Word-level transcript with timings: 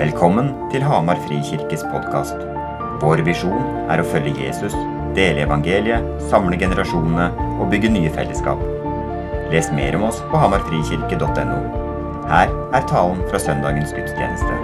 Velkommen 0.00 0.46
til 0.72 0.80
Hamar 0.80 1.18
Frikirkes 1.26 1.82
podkast. 1.92 2.38
Vår 3.02 3.20
visjon 3.26 3.66
er 3.92 4.00
å 4.00 4.06
følge 4.08 4.46
Jesus, 4.46 4.72
dele 5.12 5.42
evangeliet, 5.44 6.06
samle 6.30 6.56
generasjonene 6.56 7.26
og 7.60 7.68
bygge 7.68 7.90
nye 7.92 8.08
fellesskap. 8.14 8.62
Les 9.52 9.68
mer 9.76 9.98
om 9.98 10.06
oss 10.08 10.22
på 10.30 10.40
hamarfrikirke.no. 10.40 11.58
Her 12.30 12.48
er 12.48 12.88
talen 12.88 13.20
fra 13.28 13.42
søndagens 13.44 13.92
gudstjeneste. 13.92 14.56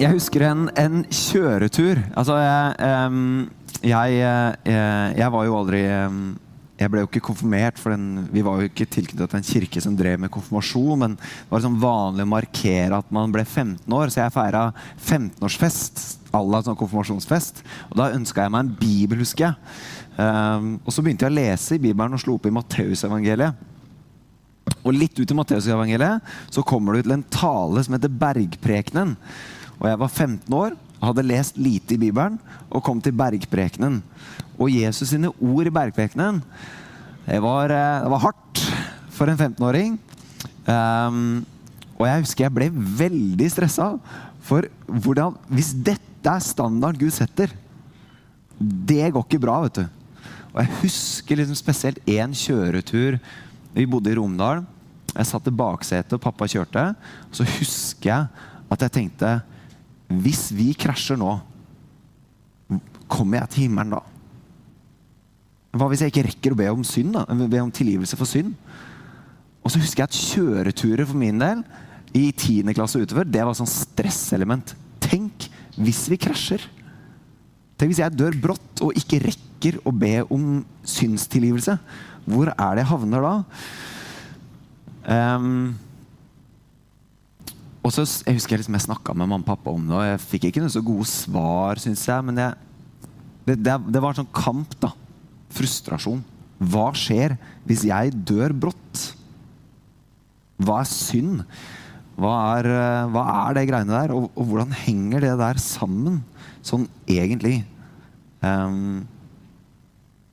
Jeg 0.00 0.14
husker 0.14 0.46
en, 0.48 0.70
en 0.80 1.04
kjøretur. 1.12 2.00
Altså, 2.16 2.40
jeg, 2.40 2.80
em, 2.80 3.50
jeg, 3.84 4.24
eh, 4.24 5.20
jeg 5.20 5.32
var 5.36 5.50
jo 5.50 5.60
aldri 5.60 5.84
Jeg 6.76 6.92
ble 6.92 7.00
jo 7.00 7.08
ikke 7.08 7.24
konfirmert, 7.24 7.78
for 7.80 7.94
den, 7.94 8.26
vi 8.28 8.42
var 8.44 8.60
jo 8.60 8.68
ikke 8.68 8.84
tilknyttet 8.84 9.30
til 9.32 9.38
en 9.38 9.46
kirke 9.48 9.80
som 9.80 9.94
drev 9.96 10.20
med 10.20 10.32
konfirmasjon, 10.32 10.98
men 11.00 11.14
det 11.16 11.48
var 11.48 11.62
liksom 11.62 11.78
vanlig 11.80 12.26
å 12.26 12.32
markere 12.34 12.98
at 13.00 13.14
man 13.16 13.32
ble 13.32 13.46
15 13.46 13.96
år, 13.96 14.12
så 14.12 14.20
jeg 14.20 14.34
feira 14.34 14.66
15-årsfest 15.00 16.04
à 16.36 16.42
la 16.44 16.60
sånn 16.64 16.76
konfirmasjonsfest. 16.76 17.62
Og 17.90 17.96
da 18.00 18.10
ønska 18.12 18.44
jeg 18.44 18.52
meg 18.52 18.66
en 18.66 18.74
bibel, 18.80 19.22
husker 19.24 19.48
jeg. 19.48 19.72
Um, 20.16 20.76
og 20.84 20.92
så 20.92 21.04
begynte 21.04 21.26
jeg 21.26 21.32
å 21.32 21.38
lese 21.38 21.76
i 21.76 21.82
Bibelen 21.82 22.16
og 22.16 22.22
slo 22.22 22.36
opp 22.36 22.48
i 22.48 22.54
Matteusevangeliet. 22.54 23.64
Og 24.82 24.94
litt 24.94 25.18
ut 25.18 25.30
i 25.32 25.36
Matteusevangeliet 25.36 26.34
så 26.52 26.64
kommer 26.66 26.96
du 26.96 27.06
til 27.06 27.16
en 27.16 27.26
tale 27.32 27.84
som 27.86 27.96
heter 27.96 28.12
Bergprekenen. 28.20 29.16
Og 29.80 29.88
jeg 29.90 30.00
var 30.00 30.12
15 30.12 30.56
år, 30.56 30.76
hadde 31.02 31.26
lest 31.26 31.58
lite 31.60 31.96
i 31.96 32.00
Bibelen 32.00 32.38
og 32.70 32.84
kom 32.84 33.00
til 33.02 33.14
Bergprekenen. 33.16 34.00
Og 34.56 34.72
Jesus 34.72 35.10
sine 35.12 35.30
ord 35.30 35.68
i 35.68 35.74
Bergprekenen, 35.74 36.40
det 37.26 37.42
var, 37.42 37.70
eh, 37.70 38.02
det 38.02 38.10
var 38.12 38.24
hardt 38.24 38.62
for 39.10 39.28
en 39.28 39.38
15-åring. 39.38 39.98
Um, 40.66 41.44
og 41.96 42.06
jeg 42.08 42.24
husker 42.24 42.44
jeg 42.46 42.54
ble 42.54 42.70
veldig 42.72 43.48
stressa. 43.50 43.94
For 44.46 44.68
hvordan, 44.86 45.36
hvis 45.50 45.72
dette 45.74 46.30
er 46.30 46.42
standarden 46.42 47.00
Gud 47.00 47.14
setter, 47.14 47.52
det 48.58 49.12
går 49.12 49.26
ikke 49.26 49.42
bra, 49.42 49.58
vet 49.66 49.82
du. 49.82 49.86
Og 50.54 50.62
jeg 50.62 50.78
husker 50.80 51.40
liksom 51.40 51.58
spesielt 51.58 52.00
én 52.08 52.32
kjøretur. 52.36 53.18
Vi 53.76 53.88
bodde 53.90 54.12
i 54.12 54.16
Romdal. 54.16 54.64
Jeg 55.12 55.28
satt 55.28 55.48
i 55.48 55.54
baksetet, 55.54 56.14
og 56.16 56.22
pappa 56.22 56.48
kjørte. 56.48 56.86
Så 57.34 57.44
husker 57.58 58.08
jeg 58.08 58.46
at 58.72 58.86
jeg 58.86 58.94
tenkte 58.94 59.34
Hvis 60.06 60.48
vi 60.54 60.70
krasjer 60.78 61.18
nå, 61.18 61.32
kommer 63.10 63.42
jeg 63.42 63.52
til 63.52 63.66
himmelen 63.66 63.96
da? 63.96 64.02
Hva 65.76 65.88
hvis 65.90 66.02
jeg 66.04 66.12
ikke 66.12 66.26
rekker 66.28 66.54
å 66.54 66.58
be 66.58 66.68
om 66.72 66.84
synd? 66.86 67.18
Be 67.50 67.60
om 67.62 67.72
tilgivelse 67.74 68.18
for 68.18 68.28
synd? 68.28 68.54
Og 69.66 69.72
så 69.72 69.80
husker 69.82 70.04
jeg 70.04 70.10
at 70.10 70.20
kjøreturer 70.30 71.08
for 71.08 71.18
min 71.18 71.42
del 71.42 71.62
i 72.16 72.30
10. 72.30 72.70
klasse 72.76 73.00
og 73.00 73.06
utover, 73.06 73.26
det 73.28 73.42
var 73.44 73.56
sånn 73.58 73.68
stresselement. 73.68 74.72
Tenk 75.02 75.48
hvis 75.76 76.06
vi 76.08 76.18
krasjer. 76.22 76.62
Tenk 77.76 77.92
hvis 77.92 78.00
jeg 78.00 78.16
dør 78.16 78.38
brått 78.40 78.82
og 78.86 78.96
ikke 78.96 79.20
rekker 79.26 79.80
å 79.84 79.92
be 79.92 80.20
om 80.32 80.62
syndstilgivelse. 80.86 81.76
Hvor 82.26 82.52
er 82.54 82.78
det 82.78 82.84
jeg 82.84 82.90
havner 82.92 83.26
da? 83.26 83.34
Ehm, 85.12 85.74
og 87.86 87.92
så, 87.94 88.02
jeg 88.26 88.34
husker 88.34 88.56
jeg 88.56 88.64
liksom 88.64 88.74
jeg 88.74 88.86
snakka 88.88 89.14
med 89.14 89.28
mamma 89.28 89.44
og 89.44 89.46
pappa 89.46 89.70
om 89.70 89.84
det, 89.86 89.94
og 89.94 90.06
jeg 90.08 90.22
fikk 90.24 90.48
ikke 90.48 90.62
noe 90.64 90.72
så 90.74 90.82
gode 90.82 91.06
svar, 91.06 91.78
syns 91.78 92.02
jeg. 92.08 92.24
Men 92.26 92.40
jeg, 92.42 92.56
det, 93.46 93.54
det, 93.62 93.76
det 93.94 94.02
var 94.02 94.10
en 94.10 94.24
sånn 94.24 94.32
kamp, 94.34 94.74
da. 94.82 94.90
Frustrasjon. 95.54 96.24
Hva 96.58 96.88
skjer 96.98 97.36
hvis 97.68 97.84
jeg 97.86 98.10
dør 98.26 98.56
brått? 98.66 99.04
Hva 100.66 100.80
er 100.82 100.90
synd? 100.90 101.44
Hva 102.18 102.34
er, 102.56 102.70
eh, 102.72 103.08
hva 103.12 103.24
er 103.44 103.58
det 103.60 103.66
greiene 103.70 103.94
der? 103.94 104.16
Og, 104.16 104.32
og 104.34 104.50
hvordan 104.50 104.74
henger 104.82 105.28
det 105.28 105.34
der 105.38 105.62
sammen, 105.62 106.22
sånn 106.66 106.88
egentlig? 107.06 107.60
Um, 108.42 109.04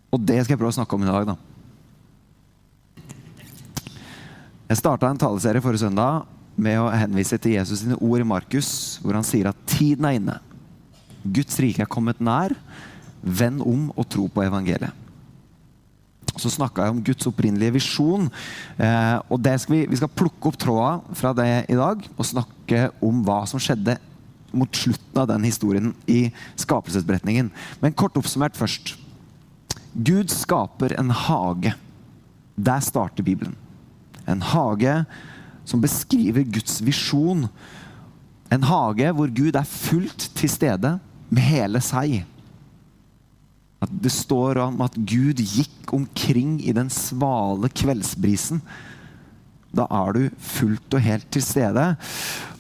og 0.09 0.25
det 0.25 0.41
skal 0.41 0.56
jeg 0.56 0.63
prøve 0.63 0.73
å 0.73 0.79
snakke 0.81 0.97
om 0.97 1.06
i 1.06 1.11
dag, 1.11 1.35
da. 1.35 1.38
Jeg 4.72 4.79
starta 4.79 5.11
en 5.11 5.22
taleserie 5.22 5.61
forrige 5.61 5.85
søndag 5.85 6.23
med 6.55 6.79
å 6.79 6.89
henvise 6.93 7.39
til 7.41 7.55
Jesus 7.57 7.81
sine 7.81 7.97
ord 7.97 8.21
i 8.21 8.27
Markus, 8.27 8.99
hvor 9.01 9.17
han 9.17 9.25
sier 9.25 9.49
at 9.49 9.63
tiden 9.69 10.05
er 10.07 10.17
inne. 10.19 10.39
Guds 11.23 11.57
rike 11.63 11.83
er 11.83 11.89
kommet 11.89 12.21
nær. 12.23 12.53
Vend 13.23 13.63
om 13.63 13.87
og 13.95 14.07
tro 14.11 14.27
på 14.27 14.43
evangeliet. 14.43 14.91
Så 16.33 16.49
snakka 16.49 16.87
jeg 16.87 16.95
om 16.95 17.03
Guds 17.05 17.27
opprinnelige 17.29 17.75
visjon. 17.77 18.25
Eh, 18.81 19.17
og 19.29 19.45
skal 19.61 19.75
vi, 19.75 19.83
vi 19.89 19.99
skal 19.99 20.11
plukke 20.11 20.49
opp 20.49 20.57
tråda 20.59 21.17
fra 21.17 21.31
det 21.37 21.51
i 21.69 21.77
dag 21.77 22.01
og 22.17 22.27
snakke 22.27 22.87
om 23.05 23.21
hva 23.25 23.43
som 23.49 23.61
skjedde 23.61 23.99
mot 24.53 24.69
slutten 24.77 25.21
av 25.21 25.29
den 25.29 25.45
historien 25.47 25.93
i 26.09 26.27
skapelsesberetningen. 26.61 27.51
Men 27.81 27.97
kort 27.97 28.17
oppsummert 28.19 28.57
først. 28.57 28.95
Gud 29.93 30.33
skaper 30.33 30.95
en 30.97 31.13
hage. 31.13 31.73
Der 32.57 32.81
starter 32.85 33.25
Bibelen. 33.25 33.55
En 34.29 34.41
hage 34.41 35.03
som 35.66 35.81
beskriver 35.84 36.46
Guds 36.47 36.81
visjon. 36.84 37.47
En 38.53 38.68
hage 38.68 39.09
hvor 39.16 39.31
Gud 39.34 39.56
er 39.56 39.68
fullt 39.68 40.29
til 40.38 40.51
stede 40.51 40.97
med 41.34 41.46
hele 41.47 41.81
seg. 41.84 42.22
At 43.84 43.91
det 44.03 44.13
står 44.16 44.62
om 44.63 44.81
at 44.85 44.96
Gud 44.96 45.41
gikk 45.41 45.94
omkring 45.96 46.57
i 46.63 46.75
den 46.75 46.91
svale 46.94 47.72
kveldsbrisen. 47.74 48.62
Da 49.74 49.88
er 49.90 50.13
du 50.13 50.22
fullt 50.38 50.94
og 50.94 51.01
helt 51.01 51.25
til 51.34 51.44
stede. 51.44 51.85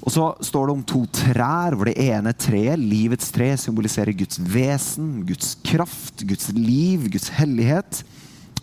Og 0.03 0.11
så 0.11 0.25
står 0.43 0.67
det 0.67 0.73
om 0.73 0.83
to 0.83 1.03
trær, 1.13 1.77
hvor 1.77 1.87
det 1.87 1.95
ene 2.01 2.33
treet, 2.35 2.81
livets 2.81 3.29
tre, 3.31 3.53
symboliserer 3.61 4.17
Guds 4.17 4.41
vesen, 4.41 5.21
Guds 5.27 5.53
kraft, 5.63 6.25
Guds 6.27 6.49
liv, 6.57 7.05
Guds 7.13 7.29
hellighet. 7.37 8.01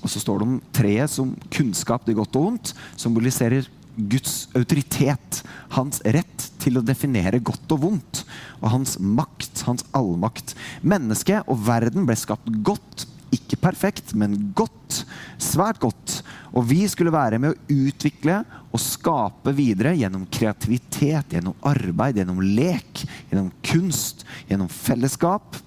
Og 0.03 0.11
så 0.11 0.21
står 0.21 0.41
det 0.41 0.49
om 0.49 0.59
treet 0.75 1.13
som 1.13 1.33
kunnskap 1.55 2.05
til 2.05 2.19
godt 2.19 2.37
og 2.37 2.49
vondt, 2.49 2.75
symboliserer 3.01 3.71
Guds 4.11 4.49
autoritet, 4.57 5.43
hans 5.75 6.01
rett 6.05 6.47
til 6.61 6.79
å 6.79 6.85
definere 6.85 7.43
godt 7.45 7.73
og 7.75 7.85
vondt, 7.85 8.25
og 8.61 8.73
hans 8.75 8.97
makt, 9.01 9.65
hans 9.69 9.87
allmakt. 9.97 10.55
Mennesket 10.83 11.49
og 11.51 11.63
verden 11.67 12.09
ble 12.09 12.17
skapt 12.19 12.49
godt, 12.67 13.07
ikke 13.35 13.61
perfekt, 13.63 14.15
men 14.19 14.37
godt. 14.59 15.05
Svært 15.41 15.79
godt. 15.83 16.21
Og 16.51 16.67
vi 16.67 16.83
skulle 16.91 17.15
være 17.15 17.39
med 17.39 17.53
å 17.53 17.77
utvikle 17.87 18.41
og 18.71 18.83
skape 18.83 19.55
videre 19.55 19.95
gjennom 19.99 20.27
kreativitet, 20.31 21.37
gjennom 21.37 21.55
arbeid, 21.67 22.19
gjennom 22.19 22.41
lek, 22.43 23.05
gjennom 23.31 23.53
kunst, 23.67 24.27
gjennom 24.51 24.71
fellesskap. 24.71 25.61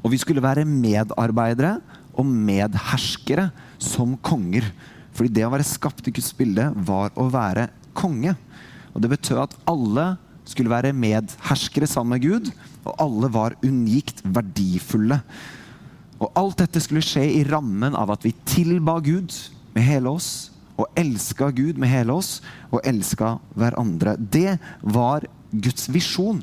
Og 0.00 0.10
vi 0.12 0.18
skulle 0.20 0.42
være 0.42 0.66
medarbeidere 0.66 1.76
og 2.18 2.26
medherskere 2.26 3.50
som 3.80 4.16
konger. 4.24 4.66
Fordi 5.20 5.34
det 5.36 5.42
å 5.44 5.52
være 5.52 5.68
skapt 5.68 6.06
i 6.08 6.12
Guds 6.16 6.30
bilde 6.32 6.70
var 6.88 7.12
å 7.12 7.26
være 7.28 7.66
konge. 7.92 8.32
Og 8.96 9.02
Det 9.04 9.10
betød 9.12 9.42
at 9.42 9.56
alle 9.68 10.14
skulle 10.48 10.72
være 10.72 10.94
medherskere 10.96 11.84
sammen 11.84 12.16
med 12.16 12.24
Gud, 12.24 12.48
og 12.88 12.94
alle 13.04 13.28
var 13.28 13.56
unikt 13.60 14.22
verdifulle. 14.24 15.20
Og 16.24 16.32
Alt 16.40 16.62
dette 16.64 16.80
skulle 16.80 17.04
skje 17.04 17.26
i 17.36 17.44
rammen 17.44 17.92
av 17.92 18.14
at 18.16 18.24
vi 18.24 18.32
tilba 18.48 18.96
Gud 19.04 19.36
med 19.76 19.84
hele 19.84 20.08
oss, 20.08 20.48
og 20.80 20.88
elska 20.96 21.50
Gud 21.52 21.76
med 21.76 21.92
hele 21.92 22.16
oss, 22.16 22.38
og 22.72 22.80
elska 22.80 23.34
hverandre. 23.52 24.16
Det 24.16 24.56
var 24.80 25.28
Guds 25.52 25.84
visjon. 25.92 26.40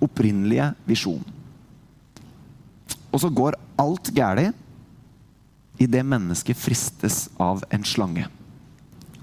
Opprinnelige 0.00 0.72
visjon. 0.88 1.20
Og 3.12 3.20
så 3.20 3.28
går 3.28 3.60
alt 3.76 4.08
galt 4.16 4.63
idet 5.82 6.04
mennesket 6.06 6.58
fristes 6.58 7.26
av 7.40 7.64
en 7.74 7.84
slange. 7.86 8.26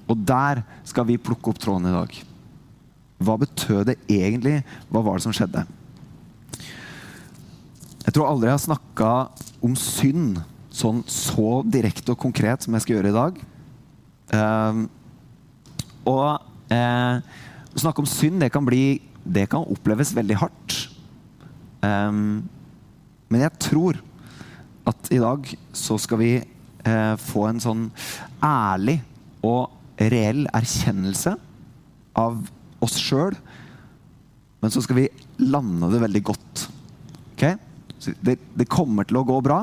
Og 0.09 0.19
der 0.27 0.63
skal 0.87 1.07
vi 1.07 1.21
plukke 1.21 1.53
opp 1.53 1.59
tråden 1.61 1.87
i 1.87 1.95
dag. 1.95 2.17
Hva 3.21 3.37
betød 3.39 3.91
det 3.91 3.99
egentlig? 4.09 4.61
Hva 4.89 5.03
var 5.05 5.17
det 5.17 5.25
som 5.27 5.35
skjedde? 5.35 5.63
Jeg 8.01 8.15
tror 8.15 8.27
aldri 8.27 8.49
jeg 8.49 8.57
har 8.57 8.65
snakka 8.65 9.11
om 9.61 9.77
synd 9.77 10.41
sånn 10.73 11.03
så 11.11 11.61
direkte 11.67 12.13
og 12.13 12.21
konkret 12.21 12.63
som 12.63 12.75
jeg 12.75 12.85
skal 12.85 12.97
gjøre 12.97 13.11
i 13.11 13.17
dag. 13.17 13.41
Um, 14.31 14.85
og 16.07 16.71
eh, 16.73 17.19
å 17.75 17.81
snakke 17.83 18.01
om 18.01 18.09
synd, 18.09 18.39
det 18.41 18.49
kan, 18.53 18.65
bli, 18.65 19.01
det 19.21 19.45
kan 19.51 19.67
oppleves 19.69 20.15
veldig 20.17 20.39
hardt. 20.41 20.77
Um, 21.83 22.41
men 23.31 23.45
jeg 23.45 23.61
tror 23.61 23.99
at 24.89 25.11
i 25.13 25.19
dag 25.21 25.45
så 25.77 25.97
skal 26.01 26.21
vi 26.23 26.31
eh, 26.85 27.15
få 27.19 27.47
en 27.49 27.61
sånn 27.63 27.85
ærlig 28.43 28.99
og 29.45 29.71
reell 30.01 30.45
erkjennelse 30.53 31.35
av 32.17 32.39
oss 32.81 32.97
sjøl. 33.01 33.35
Men 34.61 34.73
så 34.73 34.83
skal 34.85 35.01
vi 35.01 35.09
lande 35.41 35.89
det 35.91 36.01
veldig 36.03 36.23
godt. 36.31 36.65
Okay? 37.33 37.57
Det, 38.21 38.37
det, 38.53 38.69
kommer 38.69 39.07
til 39.09 39.21
å 39.21 39.25
gå 39.25 39.37
bra. 39.45 39.61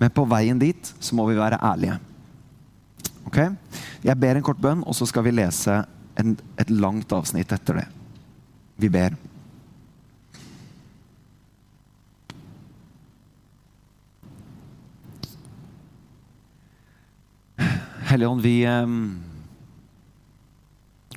Men 0.00 0.14
på 0.14 0.26
veien 0.30 0.58
dit 0.58 0.94
så 0.98 1.16
må 1.18 1.26
vi 1.30 1.38
være 1.38 1.60
ærlige. 1.62 1.98
Ok? 3.30 3.38
Jeg 4.04 4.20
ber 4.20 4.38
en 4.38 4.46
kort 4.46 4.62
bønn, 4.62 4.82
og 4.84 4.96
så 4.98 5.06
skal 5.08 5.26
vi 5.26 5.34
lese 5.34 5.80
en, 6.20 6.34
et 6.60 6.70
langt 6.70 7.14
avsnitt 7.14 7.54
etter 7.54 7.82
det. 7.82 7.86
Vi 8.82 8.90
ber. 8.92 9.14
Helligånd, 18.14 18.44
vi 18.46 18.62
eh, 18.62 18.86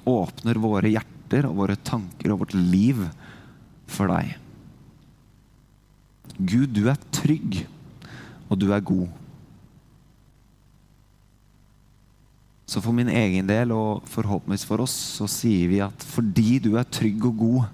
åpner 0.09 0.57
våre 0.57 0.89
hjerter 0.89 1.45
og 1.45 1.59
våre 1.59 1.75
tanker 1.77 2.33
og 2.33 2.39
vårt 2.41 2.55
liv 2.57 3.03
for 3.85 4.09
deg. 4.09 4.31
Gud, 6.41 6.73
du 6.73 6.89
er 6.89 6.97
trygg, 7.13 7.59
og 8.49 8.57
du 8.57 8.71
er 8.73 8.81
god. 8.81 9.13
Så 12.65 12.81
for 12.81 12.97
min 12.97 13.13
egen 13.13 13.45
del, 13.45 13.77
og 13.77 14.01
forhåpentligvis 14.09 14.65
for 14.65 14.81
oss, 14.81 14.97
så 15.21 15.29
sier 15.29 15.69
vi 15.69 15.85
at 15.85 16.09
fordi 16.17 16.57
du 16.65 16.73
er 16.81 16.89
trygg 16.89 17.29
og 17.29 17.43
god, 17.45 17.73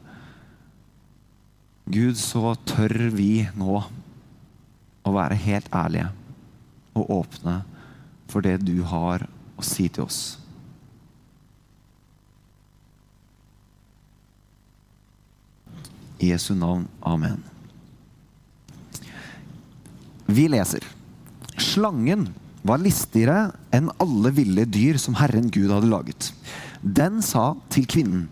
Gud, 1.95 2.19
så 2.19 2.57
tør 2.67 3.07
vi 3.15 3.47
nå 3.55 3.79
å 3.79 5.15
være 5.15 5.39
helt 5.47 5.71
ærlige 5.71 6.11
og 6.99 7.21
åpne 7.23 7.61
for 8.31 8.45
det 8.45 8.59
du 8.65 8.81
har 8.87 9.25
å 9.57 9.65
si 9.65 9.87
til 9.89 10.07
oss. 10.07 10.21
I 16.23 16.31
Jesu 16.31 16.53
navn. 16.55 16.87
Amen. 17.03 17.41
Vi 20.29 20.47
leser. 20.47 20.85
Slangen 21.59 22.29
var 22.63 22.79
listigere 22.79 23.51
enn 23.75 23.91
alle 24.01 24.31
ville 24.33 24.63
dyr 24.65 24.97
som 25.01 25.17
Herren 25.19 25.49
Gud 25.51 25.73
hadde 25.73 25.91
laget. 25.91 26.31
Den 26.81 27.19
sa 27.23 27.51
til 27.73 27.87
kvinnen, 27.89 28.29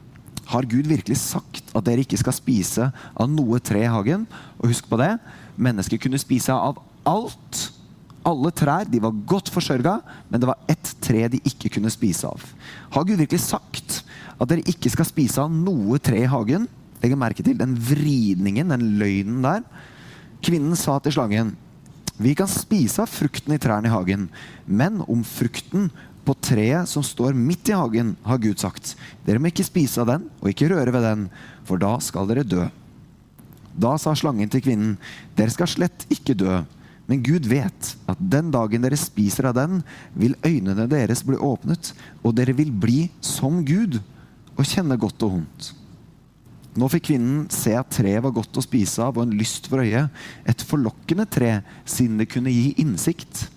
har 0.52 0.68
Gud 0.68 0.90
virkelig 0.90 1.20
sagt 1.22 1.70
at 1.76 1.86
dere 1.88 2.04
ikke 2.04 2.20
skal 2.20 2.36
spise 2.36 2.90
av 2.92 3.30
noe 3.32 3.60
tre 3.64 3.86
i 3.86 3.92
hagen? 3.92 4.26
Og 4.60 4.72
husk 4.72 4.90
på 4.92 5.00
det, 5.00 5.14
mennesker 5.56 6.02
kunne 6.02 6.20
spise 6.20 6.52
av 6.56 6.82
alt. 7.08 7.62
Alle 8.28 8.52
trær 8.54 8.86
de 8.90 9.00
var 9.02 9.18
godt 9.28 9.50
forsørga, 9.54 9.96
men 10.30 10.42
det 10.42 10.50
var 10.50 10.60
ett 10.70 10.94
tre 11.02 11.26
de 11.32 11.40
ikke 11.48 11.72
kunne 11.78 11.92
spise 11.94 12.30
av. 12.30 12.44
Har 12.94 13.08
Gud 13.08 13.18
virkelig 13.18 13.42
sagt 13.48 14.02
at 14.38 14.50
dere 14.50 14.66
ikke 14.70 14.92
skal 14.94 15.08
spise 15.10 15.42
av 15.42 15.50
noe 15.54 15.98
tre 16.02 16.22
i 16.26 16.30
hagen? 16.30 16.68
Legg 17.02 17.18
merke 17.18 17.46
til 17.46 17.58
den 17.58 17.74
vridningen, 17.74 18.70
den 18.70 18.94
løgnen 19.02 19.42
der. 19.46 19.66
Kvinnen 20.46 20.78
sa 20.78 21.00
til 21.02 21.18
slangen 21.18 21.56
vi 22.22 22.36
kan 22.38 22.50
spise 22.50 23.02
av 23.02 23.10
frukten 23.10 23.56
i 23.56 23.60
trærne 23.62 23.90
i 23.90 23.92
hagen, 23.94 24.28
men 24.70 25.00
om 25.10 25.24
frukten 25.26 25.88
på 26.28 26.36
treet 26.38 26.90
som 26.90 27.02
står 27.06 27.34
midt 27.34 27.72
i 27.72 27.78
hagen, 27.78 28.14
har 28.28 28.42
Gud 28.44 28.62
sagt, 28.62 28.94
dere 29.26 29.42
må 29.42 29.50
ikke 29.50 29.66
spise 29.66 30.04
av 30.04 30.12
den 30.12 30.28
og 30.38 30.52
ikke 30.52 30.70
røre 30.70 30.94
ved 30.94 31.06
den, 31.08 31.24
for 31.66 31.82
da 31.82 31.96
skal 32.04 32.30
dere 32.30 32.46
dø. 32.46 32.68
Da 33.74 33.96
sa 33.98 34.14
slangen 34.14 34.52
til 34.52 34.62
kvinnen, 34.62 35.00
dere 35.38 35.54
skal 35.54 35.72
slett 35.72 36.06
ikke 36.14 36.38
dø, 36.38 36.60
men 37.12 37.20
Gud 37.28 37.44
vet 37.52 37.90
at 38.08 38.20
den 38.32 38.54
dagen 38.54 38.86
dere 38.86 38.96
spiser 38.96 39.50
av 39.50 39.58
den, 39.58 39.82
vil 40.16 40.38
øynene 40.48 40.86
deres 40.88 41.26
bli 41.28 41.36
åpnet, 41.36 41.90
og 42.24 42.38
dere 42.38 42.56
vil 42.56 42.72
bli 42.72 43.10
som 43.20 43.58
Gud 43.68 43.98
og 44.56 44.64
kjenne 44.64 44.96
godt 44.96 45.26
og 45.28 45.34
vondt. 45.34 45.72
Nå 46.80 46.88
fikk 46.88 47.10
kvinnen 47.10 47.50
se 47.52 47.74
at 47.76 47.92
treet 47.92 48.24
var 48.24 48.32
godt 48.32 48.56
å 48.56 48.64
spise 48.64 49.04
av 49.04 49.18
og 49.18 49.26
en 49.26 49.36
lyst 49.36 49.68
for 49.68 49.84
øyet. 49.84 50.08
Et 50.48 50.64
forlokkende 50.64 51.26
tre, 51.28 51.58
siden 51.84 52.16
det 52.22 52.30
kunne 52.32 52.54
gi 52.54 52.72
innsikt. 52.80 53.50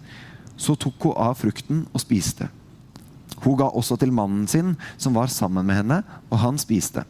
Så 0.59 0.75
tok 0.75 1.07
hun 1.07 1.21
av 1.23 1.39
frukten 1.39 1.85
og 1.93 2.03
spiste. 2.03 2.51
Hun 3.45 3.55
ga 3.61 3.71
også 3.71 4.01
til 4.03 4.11
mannen 4.15 4.49
sin, 4.51 4.75
som 4.99 5.15
var 5.15 5.31
sammen 5.31 5.63
med 5.71 5.79
henne, 5.79 6.01
og 6.27 6.43
han 6.43 6.59
spiste. 6.59 7.07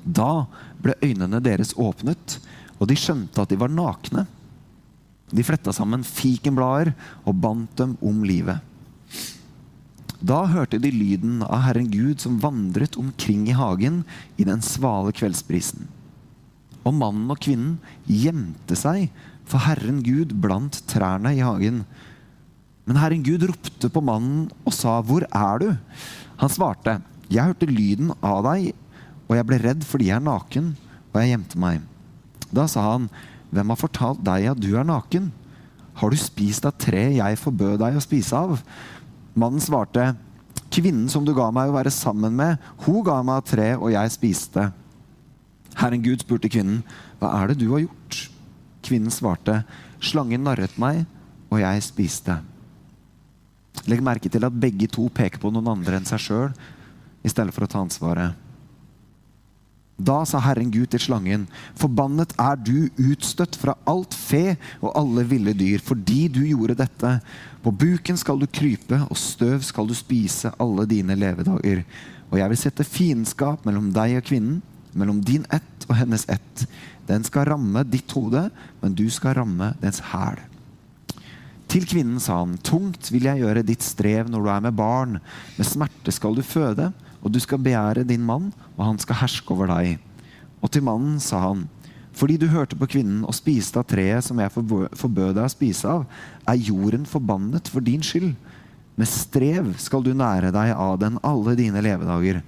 Da 0.00 0.46
ble 0.80 0.96
øynene 1.04 1.44
deres 1.44 1.74
åpnet, 1.76 2.38
og 2.80 2.88
de 2.88 2.96
skjønte 2.96 3.44
at 3.44 3.52
de 3.52 3.60
var 3.60 3.68
nakne. 3.68 4.24
De 5.28 5.44
fletta 5.44 5.74
sammen 5.76 6.04
fikenblader 6.06 6.94
og 7.24 7.36
bandt 7.42 7.76
dem 7.80 7.96
om 8.04 8.24
livet. 8.24 8.64
Da 10.18 10.42
hørte 10.50 10.80
de 10.82 10.90
lyden 10.90 11.44
av 11.46 11.62
Herren 11.68 11.90
Gud 11.92 12.18
som 12.22 12.40
vandret 12.42 12.96
omkring 12.98 13.46
i 13.46 13.54
hagen 13.54 14.02
i 14.36 14.46
den 14.48 14.64
svale 14.64 15.12
kveldsprisen. 15.14 15.86
Og 16.82 16.96
mannen 16.96 17.28
og 17.30 17.38
kvinnen 17.44 17.76
gjemte 18.08 18.74
seg 18.78 19.12
for 19.48 19.62
Herren 19.62 20.00
Gud 20.02 20.34
blant 20.42 20.80
trærne 20.90 21.34
i 21.36 21.44
hagen. 21.44 21.84
Men 22.88 22.98
Herren 22.98 23.22
Gud 23.22 23.44
ropte 23.46 23.90
på 23.92 24.02
mannen 24.02 24.48
og 24.64 24.72
sa, 24.72 25.00
'Hvor 25.02 25.22
er 25.30 25.58
du?' 25.58 25.78
Han 26.38 26.48
svarte, 26.48 27.02
'Jeg 27.28 27.44
hørte 27.44 27.66
lyden 27.66 28.12
av 28.22 28.42
deg, 28.44 28.74
og 29.28 29.36
jeg 29.36 29.46
ble 29.46 29.58
redd 29.58 29.84
fordi 29.84 30.06
jeg 30.06 30.16
er 30.16 30.24
naken, 30.24 30.76
og 31.12 31.20
jeg 31.20 31.30
gjemte 31.30 31.58
meg.' 31.58 31.82
Da 32.52 32.66
sa 32.66 32.92
han, 32.92 33.10
'Hvem 33.52 33.68
har 33.72 33.80
fortalt 33.80 34.24
deg 34.24 34.50
at 34.50 34.60
du 34.60 34.76
er 34.76 34.84
naken?' 34.84 35.32
'Har 35.98 36.10
du 36.10 36.16
spist 36.16 36.66
av 36.66 36.76
treet 36.78 37.16
jeg 37.18 37.38
forbød 37.38 37.78
deg 37.80 37.96
å 37.96 38.04
spise 38.04 38.36
av?' 38.36 38.62
Mannen 39.34 39.60
svarte, 39.60 40.16
'Kvinnen 40.70 41.08
som 41.08 41.24
du 41.24 41.32
ga 41.34 41.50
meg 41.50 41.70
å 41.70 41.76
være 41.76 41.90
sammen 41.90 42.36
med, 42.36 42.58
hun 42.84 43.02
ga 43.02 43.22
meg 43.22 43.40
av 43.40 43.44
tre, 43.44 43.74
og 43.76 43.90
jeg 43.90 44.10
spiste.' 44.10 44.72
Herren 45.74 46.02
Gud 46.02 46.20
spurte 46.20 46.50
kvinnen, 46.50 46.82
'Hva 47.20 47.42
er 47.42 47.48
det 47.48 47.58
du 47.58 47.70
har 47.72 47.86
gjort?' 47.86 48.28
Kvinnen 48.82 49.10
svarte, 49.10 49.64
'Slangen 50.00 50.44
narret 50.44 50.78
meg, 50.78 51.06
og 51.50 51.60
jeg 51.60 51.82
spiste.' 51.82 52.42
Legg 53.86 54.02
merke 54.02 54.28
til 54.28 54.44
at 54.44 54.60
begge 54.60 54.88
to 54.90 55.08
peker 55.08 55.38
på 55.38 55.52
noen 55.52 55.68
andre 55.68 55.96
enn 55.96 56.04
seg 56.04 56.20
sjøl, 56.20 56.52
i 57.24 57.28
stedet 57.28 57.54
for 57.54 57.64
å 57.64 57.70
ta 57.70 57.80
ansvaret. 57.80 58.34
Da 59.98 60.20
sa 60.22 60.38
Herren 60.38 60.70
Gud 60.70 60.92
til 60.92 61.02
slangen, 61.02 61.48
forbannet 61.74 62.30
er 62.38 62.58
du 62.62 62.86
utstøtt 63.02 63.56
fra 63.58 63.74
alt 63.90 64.14
fe 64.14 64.54
og 64.78 64.92
alle 64.94 65.24
ville 65.26 65.54
dyr, 65.58 65.82
fordi 65.82 66.28
du 66.30 66.44
gjorde 66.46 66.76
dette. 66.78 67.16
På 67.64 67.72
buken 67.74 68.20
skal 68.20 68.38
du 68.38 68.46
krype, 68.46 69.00
og 69.10 69.18
støv 69.18 69.64
skal 69.66 69.90
du 69.90 69.96
spise 69.98 70.52
alle 70.62 70.86
dine 70.86 71.18
levedager. 71.18 71.82
Og 72.30 72.38
jeg 72.38 72.52
vil 72.52 72.60
sette 72.60 72.86
fiendskap 72.86 73.66
mellom 73.66 73.90
deg 73.96 74.20
og 74.20 74.28
kvinnen, 74.30 74.60
mellom 74.94 75.18
din 75.18 75.42
ett 75.50 75.88
og 75.88 75.96
hennes 75.98 76.28
ett. 76.30 76.62
Den 77.10 77.26
skal 77.26 77.48
ramme 77.50 77.82
ditt 77.88 78.14
hode, 78.14 78.44
men 78.78 78.94
du 78.94 79.08
skal 79.10 79.34
ramme 79.40 79.72
dens 79.82 79.98
hæl. 80.12 80.38
Til 81.68 81.84
kvinnen 81.90 82.22
sa 82.22 82.38
han, 82.38 82.54
tungt 82.64 83.10
vil 83.10 83.26
jeg 83.26 83.42
gjøre 83.42 83.66
ditt 83.66 83.82
strev 83.84 84.30
når 84.30 84.46
du 84.46 84.50
er 84.54 84.64
med 84.64 84.78
barn. 84.78 85.18
Med 85.58 85.66
smerte 85.66 86.14
skal 86.14 86.38
du 86.38 86.46
føde 86.46 86.92
og 87.22 87.32
du 87.34 87.40
skal 87.42 87.62
begjære 87.62 88.06
din 88.08 88.24
mann, 88.24 88.52
og 88.76 88.84
han 88.86 89.00
skal 89.02 89.20
herske 89.22 89.54
over 89.54 89.70
deg. 89.70 89.98
Og 90.62 90.70
til 90.72 90.84
mannen 90.86 91.18
sa 91.22 91.40
han, 91.48 91.66
fordi 92.18 92.38
du 92.40 92.48
hørte 92.50 92.76
på 92.78 92.88
kvinnen 92.90 93.22
og 93.26 93.36
spiste 93.36 93.78
av 93.78 93.86
treet 93.86 94.26
som 94.26 94.38
jeg 94.42 94.50
forbød 94.50 95.36
deg 95.36 95.44
å 95.44 95.52
spise 95.52 95.90
av, 95.90 96.06
er 96.50 96.64
jorden 96.66 97.06
forbannet 97.06 97.70
for 97.70 97.84
din 97.84 98.02
skyld. 98.02 98.32
Med 98.98 99.06
strev 99.06 99.68
skal 99.78 100.02
du 100.02 100.10
nære 100.10 100.50
deg 100.50 100.72
av 100.74 100.96
den 100.98 101.20
alle 101.22 101.54
dine 101.58 101.82
levedager. 101.84 102.40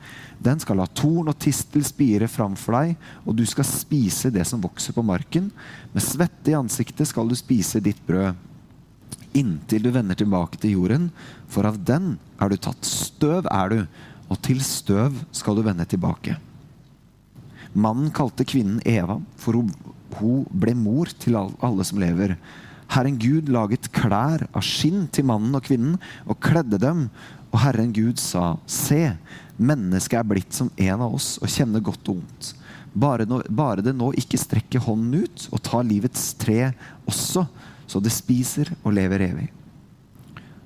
Den 0.42 0.58
skal 0.58 0.80
la 0.80 0.88
torn 0.98 1.30
og 1.30 1.38
tistel 1.38 1.84
spire 1.86 2.26
framfor 2.26 2.74
deg, 2.80 2.96
og 3.22 3.36
du 3.38 3.44
skal 3.46 3.68
spise 3.68 4.32
det 4.34 4.42
som 4.48 4.62
vokser 4.62 4.96
på 4.96 5.04
marken. 5.06 5.52
Med 5.94 6.02
svette 6.02 6.50
i 6.50 6.58
ansiktet 6.58 7.06
skal 7.06 7.30
du 7.30 7.36
spise 7.38 7.82
ditt 7.84 8.00
brød. 8.08 8.34
Inntil 9.38 9.84
du 9.86 9.92
vender 9.94 10.18
tilbake 10.18 10.58
til 10.58 10.74
jorden, 10.74 11.10
for 11.46 11.68
av 11.68 11.78
den 11.86 12.16
er 12.42 12.50
du 12.50 12.58
tatt. 12.58 12.82
Støv 12.82 13.46
er 13.46 13.70
du, 13.70 13.78
og 14.30 14.38
til 14.44 14.62
støv 14.64 15.18
skal 15.34 15.58
du 15.58 15.64
vende 15.66 15.86
tilbake. 15.90 16.36
Mannen 17.74 18.10
kalte 18.14 18.46
kvinnen 18.46 18.80
Eva, 18.86 19.18
for 19.38 19.58
hun 19.58 20.46
ble 20.50 20.74
mor 20.74 21.10
til 21.22 21.38
alle 21.38 21.86
som 21.86 22.00
lever. 22.02 22.36
Herren 22.90 23.18
Gud 23.22 23.50
laget 23.52 23.90
klær 23.94 24.46
av 24.50 24.64
skinn 24.66 25.04
til 25.14 25.28
mannen 25.30 25.54
og 25.54 25.62
kvinnen 25.66 25.98
og 26.26 26.40
kledde 26.42 26.80
dem. 26.82 27.04
Og 27.50 27.60
Herren 27.62 27.92
Gud 27.94 28.18
sa, 28.22 28.56
se, 28.66 29.12
mennesket 29.58 30.18
er 30.18 30.26
blitt 30.26 30.54
som 30.54 30.70
en 30.74 31.04
av 31.06 31.14
oss 31.14 31.36
og 31.42 31.50
kjenner 31.50 31.82
godt 31.82 32.10
og 32.10 32.20
vondt. 32.20 32.52
Bare, 32.90 33.26
no, 33.26 33.38
bare 33.46 33.84
det 33.86 33.94
nå 33.94 34.10
ikke 34.18 34.38
strekker 34.38 34.82
hånden 34.82 35.22
ut 35.22 35.46
og 35.54 35.62
tar 35.62 35.86
livets 35.86 36.32
tre 36.38 36.72
også, 37.06 37.46
så 37.86 38.02
det 38.02 38.14
spiser 38.14 38.72
og 38.82 38.94
lever 38.98 39.26
evig. 39.28 39.48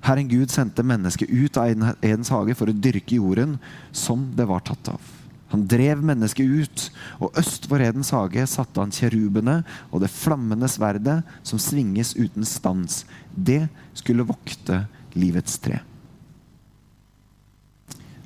Herren 0.05 0.29
Gud 0.29 0.53
sendte 0.53 0.85
mennesket 0.85 1.31
ut 1.31 1.57
av 1.57 1.71
Edens 2.05 2.31
hage 2.33 2.57
for 2.59 2.69
å 2.69 2.77
dyrke 2.77 3.17
jorden 3.17 3.57
som 3.97 4.27
det 4.37 4.45
var 4.51 4.65
tatt 4.67 4.93
av. 4.93 5.13
Han 5.55 5.63
drev 5.71 6.03
mennesket 6.03 6.51
ut, 6.51 6.85
og 7.23 7.37
øst 7.39 7.69
for 7.71 7.81
Edens 7.81 8.11
hage 8.13 8.43
satte 8.51 8.83
han 8.83 8.93
kjerubene 8.93 9.61
og 9.91 10.03
det 10.03 10.11
flammende 10.13 10.69
sverdet 10.69 11.21
som 11.47 11.61
svinges 11.63 12.13
uten 12.19 12.45
stans. 12.49 13.05
Det 13.31 13.63
skulle 13.97 14.27
vokte 14.29 14.83
livets 15.15 15.57
tre. 15.63 15.79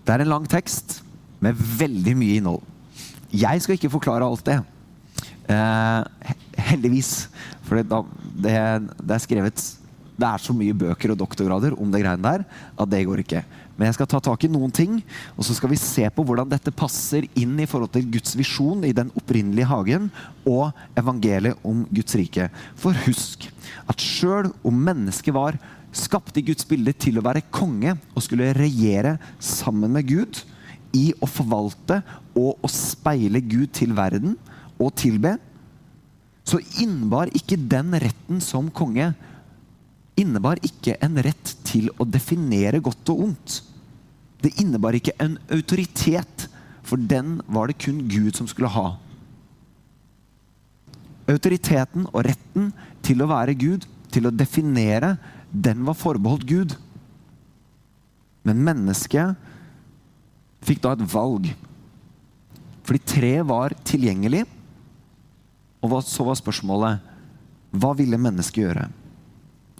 Det 0.03 0.15
er 0.15 0.25
en 0.25 0.33
lang 0.33 0.49
tekst 0.49 1.03
med 1.45 1.59
veldig 1.79 2.17
mye 2.19 2.39
innhold. 2.41 2.65
Jeg 3.29 3.61
skal 3.61 3.77
ikke 3.77 3.93
forklare 3.93 4.27
alt 4.27 4.47
det. 4.49 4.57
Eh, 5.53 6.33
heldigvis. 6.71 7.29
For 7.69 7.77
det, 7.77 8.01
det, 8.41 8.57
det 9.05 9.15
er 9.15 9.23
skrevet 9.23 9.67
det 10.19 10.27
er 10.27 10.43
så 10.43 10.55
mye 10.57 10.75
bøker 10.75 11.13
og 11.15 11.21
doktorgrader 11.21 11.77
om 11.79 11.91
det 11.93 12.03
greiene 12.03 12.25
der 12.25 12.45
at 12.75 12.91
det 12.91 13.05
går 13.07 13.23
ikke. 13.23 13.43
Men 13.79 13.87
jeg 13.87 13.95
skal 13.95 14.09
ta 14.11 14.19
tak 14.27 14.43
i 14.43 14.51
noen 14.51 14.73
ting, 14.75 14.97
og 15.39 15.47
så 15.47 15.55
skal 15.55 15.71
vi 15.71 15.79
se 15.79 16.09
på 16.11 16.25
hvordan 16.27 16.51
dette 16.51 16.75
passer 16.75 17.29
inn 17.39 17.55
i 17.63 17.69
forhold 17.71 17.93
til 17.95 18.09
Guds 18.11 18.35
visjon 18.39 18.83
i 18.89 18.95
den 18.97 19.13
opprinnelige 19.19 19.69
hagen 19.71 20.09
og 20.43 20.75
evangeliet 20.99 21.63
om 21.63 21.85
Guds 21.95 22.19
rike. 22.19 22.49
For 22.75 22.97
husk 23.07 23.47
at 23.87 24.03
sjøl 24.03 24.51
om 24.67 24.83
mennesket 24.89 25.37
var 25.37 25.61
skapt 25.95 26.37
i 26.41 26.45
Guds 26.51 26.67
bilde 26.69 26.93
til 26.99 27.21
å 27.21 27.25
være 27.25 27.47
konge 27.55 27.95
og 28.13 28.25
skulle 28.25 28.51
regjere 28.59 29.17
sammen 29.39 29.95
med 29.95 30.11
Gud 30.11 30.43
i 30.97 31.13
å 31.23 31.29
forvalte 31.31 32.01
og 32.35 32.59
å 32.65 32.71
speile 32.73 33.41
Gud 33.45 33.71
til 33.77 33.95
verden 33.97 34.35
og 34.79 34.95
tilbe, 34.99 35.37
så 36.49 36.61
innbar 36.81 37.31
ikke 37.37 37.61
den 37.71 37.93
retten 38.01 38.43
som 38.43 38.71
konge 38.73 39.13
innebar 40.19 40.61
ikke 40.67 40.97
en 41.05 41.19
rett 41.25 41.55
til 41.67 41.91
å 41.99 42.07
definere 42.09 42.81
godt 42.85 43.13
og 43.13 43.25
ondt. 43.29 43.59
Det 44.43 44.55
innebar 44.63 44.97
ikke 44.99 45.17
en 45.23 45.37
autoritet, 45.55 46.47
for 46.87 47.01
den 47.01 47.39
var 47.47 47.69
det 47.69 47.79
kun 47.83 48.05
Gud 48.09 48.39
som 48.39 48.49
skulle 48.49 48.71
ha. 48.73 48.89
Autoriteten 51.29 52.07
og 52.09 52.25
retten 52.25 52.71
til 53.05 53.21
å 53.21 53.29
være 53.29 53.57
Gud, 53.59 53.85
til 54.09 54.29
å 54.29 54.33
definere, 54.33 55.17
den 55.53 55.83
var 55.85 55.99
forbeholdt 55.99 56.47
Gud. 56.49 56.77
Men 58.49 58.65
mennesket 58.65 59.37
fikk 60.65 60.81
da 60.85 60.95
et 60.97 61.05
valg. 61.13 61.51
Fordi 62.89 63.03
treet 63.05 63.45
var 63.49 63.75
tilgjengelig. 63.85 64.47
Og 65.85 66.01
så 66.03 66.25
var 66.27 66.39
spørsmålet 66.41 67.05
hva 67.77 67.93
ville 67.99 68.17
mennesket 68.17 68.65
gjøre? 68.65 68.87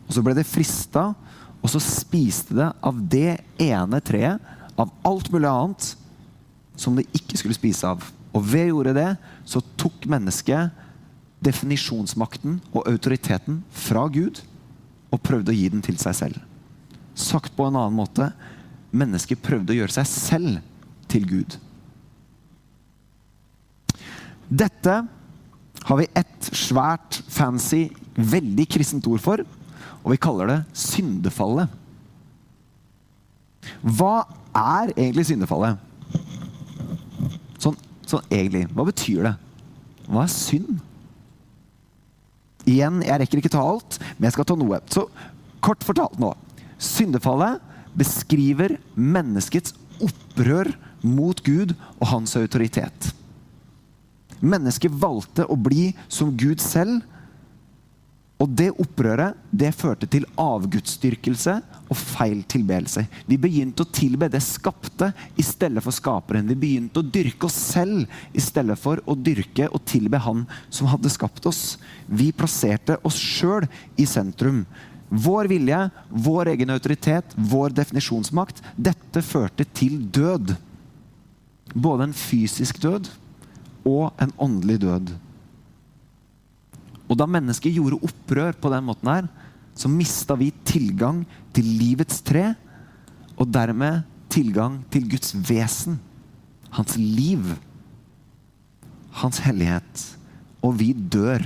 Og 0.09 0.15
Så 0.17 0.25
ble 0.25 0.35
det 0.37 0.49
frista, 0.49 1.13
og 1.59 1.71
så 1.73 1.81
spiste 1.83 2.57
det 2.57 2.69
av 2.87 3.01
det 3.11 3.41
ene 3.61 4.01
treet, 4.01 4.41
av 4.79 4.93
alt 5.07 5.31
mulig 5.35 5.49
annet, 5.51 5.89
som 6.79 6.95
det 6.97 7.09
ikke 7.17 7.39
skulle 7.41 7.57
spise 7.57 7.89
av. 7.89 8.05
Og 8.33 8.45
ved 8.47 8.71
å 8.71 8.79
gjøre 8.79 8.95
det, 8.97 9.09
så 9.49 9.63
tok 9.81 10.07
mennesket 10.11 10.71
definisjonsmakten 11.45 12.59
og 12.73 12.87
autoriteten 12.91 13.63
fra 13.75 14.07
Gud 14.11 14.41
og 15.15 15.23
prøvde 15.25 15.53
å 15.53 15.57
gi 15.57 15.69
den 15.73 15.83
til 15.85 15.99
seg 16.01 16.17
selv. 16.19 16.39
Sagt 17.19 17.55
på 17.57 17.67
en 17.67 17.79
annen 17.79 17.99
måte 17.99 18.31
mennesket 18.95 19.43
prøvde 19.45 19.75
å 19.75 19.81
gjøre 19.81 19.99
seg 19.99 20.09
selv 20.11 20.59
til 21.11 21.27
Gud. 21.29 21.59
Dette 24.49 25.01
har 25.89 26.01
vi 26.01 26.09
et 26.17 26.51
svært, 26.57 27.21
fancy, 27.29 27.89
veldig 28.17 28.67
kristent 28.71 29.07
ord 29.11 29.23
for, 29.23 29.45
og 30.05 30.13
vi 30.15 30.21
kaller 30.23 30.51
det 30.51 30.59
syndefallet. 30.79 31.73
Hva 33.83 34.23
er 34.57 34.93
egentlig 34.95 35.27
syndefallet? 35.29 35.79
Sånn, 37.61 37.77
sånn 38.07 38.27
egentlig. 38.31 38.67
Hva 38.73 38.87
betyr 38.89 39.27
det? 39.29 39.35
Hva 40.09 40.25
er 40.25 40.33
synd? 40.33 40.79
Igjen, 42.69 43.03
jeg 43.05 43.21
rekker 43.23 43.41
ikke 43.41 43.53
ta 43.53 43.65
alt, 43.65 43.99
men 44.17 44.29
jeg 44.29 44.37
skal 44.37 44.49
ta 44.49 44.57
noe. 44.59 44.81
Så 44.93 45.07
kort 45.65 45.85
fortalt 45.87 46.19
nå. 46.21 46.33
Syndefallet 46.79 47.63
beskriver 47.99 48.77
menneskets 48.95 49.75
opprør 50.05 50.71
mot 51.03 51.41
Gud 51.47 51.75
og 51.99 52.11
hans 52.13 52.37
autoritet. 52.39 53.13
Mennesket 54.39 54.95
valgte 54.95 55.47
å 55.51 55.57
bli 55.59 55.91
som 56.07 56.31
Gud 56.39 56.63
selv. 56.63 57.03
Og 58.39 58.51
det 58.55 58.69
opprøret 58.79 59.39
det 59.51 59.73
førte 59.75 60.07
til 60.11 60.27
avgudsdyrkelse 60.39 61.57
og 61.91 61.99
feil 61.99 62.45
tilbedelse. 62.47 63.03
Vi 63.27 63.39
begynte 63.41 63.83
å 63.83 63.91
tilbe 63.91 64.29
det 64.31 64.41
skapte 64.45 65.11
i 65.35 65.45
stedet 65.47 65.83
for 65.83 65.95
skaperen. 65.95 66.47
Vi 66.47 66.59
begynte 66.59 67.03
å 67.03 67.09
dyrke 67.17 67.49
oss 67.49 67.59
selv 67.73 68.07
i 68.31 68.43
stedet 68.43 68.79
for 68.79 69.03
å 69.11 69.17
dyrke 69.19 69.67
og 69.73 69.83
tilbe 69.91 70.23
Han 70.23 70.47
som 70.71 70.91
hadde 70.93 71.11
skapt 71.11 71.51
oss. 71.51 71.81
Vi 72.07 72.31
plasserte 72.31 73.01
oss 73.03 73.19
sjøl 73.19 73.67
i 73.99 74.07
sentrum. 74.07 74.65
Vår 75.09 75.49
vilje, 75.51 75.83
vår 76.09 76.53
egen 76.55 76.71
autoritet, 76.71 77.35
vår 77.35 77.75
definisjonsmakt. 77.75 78.63
Dette 78.77 79.25
førte 79.25 79.67
til 79.75 79.99
død. 80.15 80.55
Både 81.75 82.07
en 82.07 82.15
fysisk 82.15 82.79
død 82.85 83.11
og 83.89 84.13
en 84.23 84.37
åndelig 84.39 84.85
død. 84.85 85.17
Og 87.09 87.17
da 87.17 87.27
mennesket 87.29 87.75
gjorde 87.75 88.01
opprør 88.05 88.57
på 88.61 88.71
den 88.73 88.85
måten 88.89 89.11
her, 89.11 89.29
så 89.79 89.89
mista 89.91 90.37
vi 90.37 90.51
tilgang 90.67 91.23
til 91.55 91.67
livets 91.79 92.21
tre, 92.27 92.53
og 93.39 93.49
dermed 93.55 94.03
tilgang 94.33 94.81
til 94.93 95.07
Guds 95.09 95.33
vesen. 95.49 96.01
Hans 96.75 96.97
liv. 96.99 97.55
Hans 99.23 99.39
hellighet. 99.45 100.05
Og 100.63 100.75
vi 100.81 100.91
dør. 100.93 101.45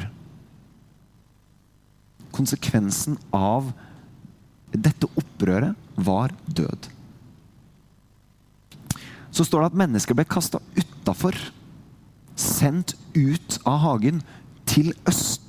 Konsekvensen 2.33 3.19
av 3.37 3.69
dette 4.73 5.09
opprøret 5.21 5.77
var 6.01 6.33
død. 6.49 6.89
Så 9.33 9.45
står 9.45 9.63
det 9.63 9.71
at 9.73 9.81
mennesker 9.85 10.17
ble 10.17 10.25
kasta 10.29 10.61
utafor. 10.77 11.37
Sendt 12.37 12.97
ut 13.13 13.59
av 13.69 13.81
hagen 13.85 14.25
til 14.69 14.93
øst. 15.09 15.42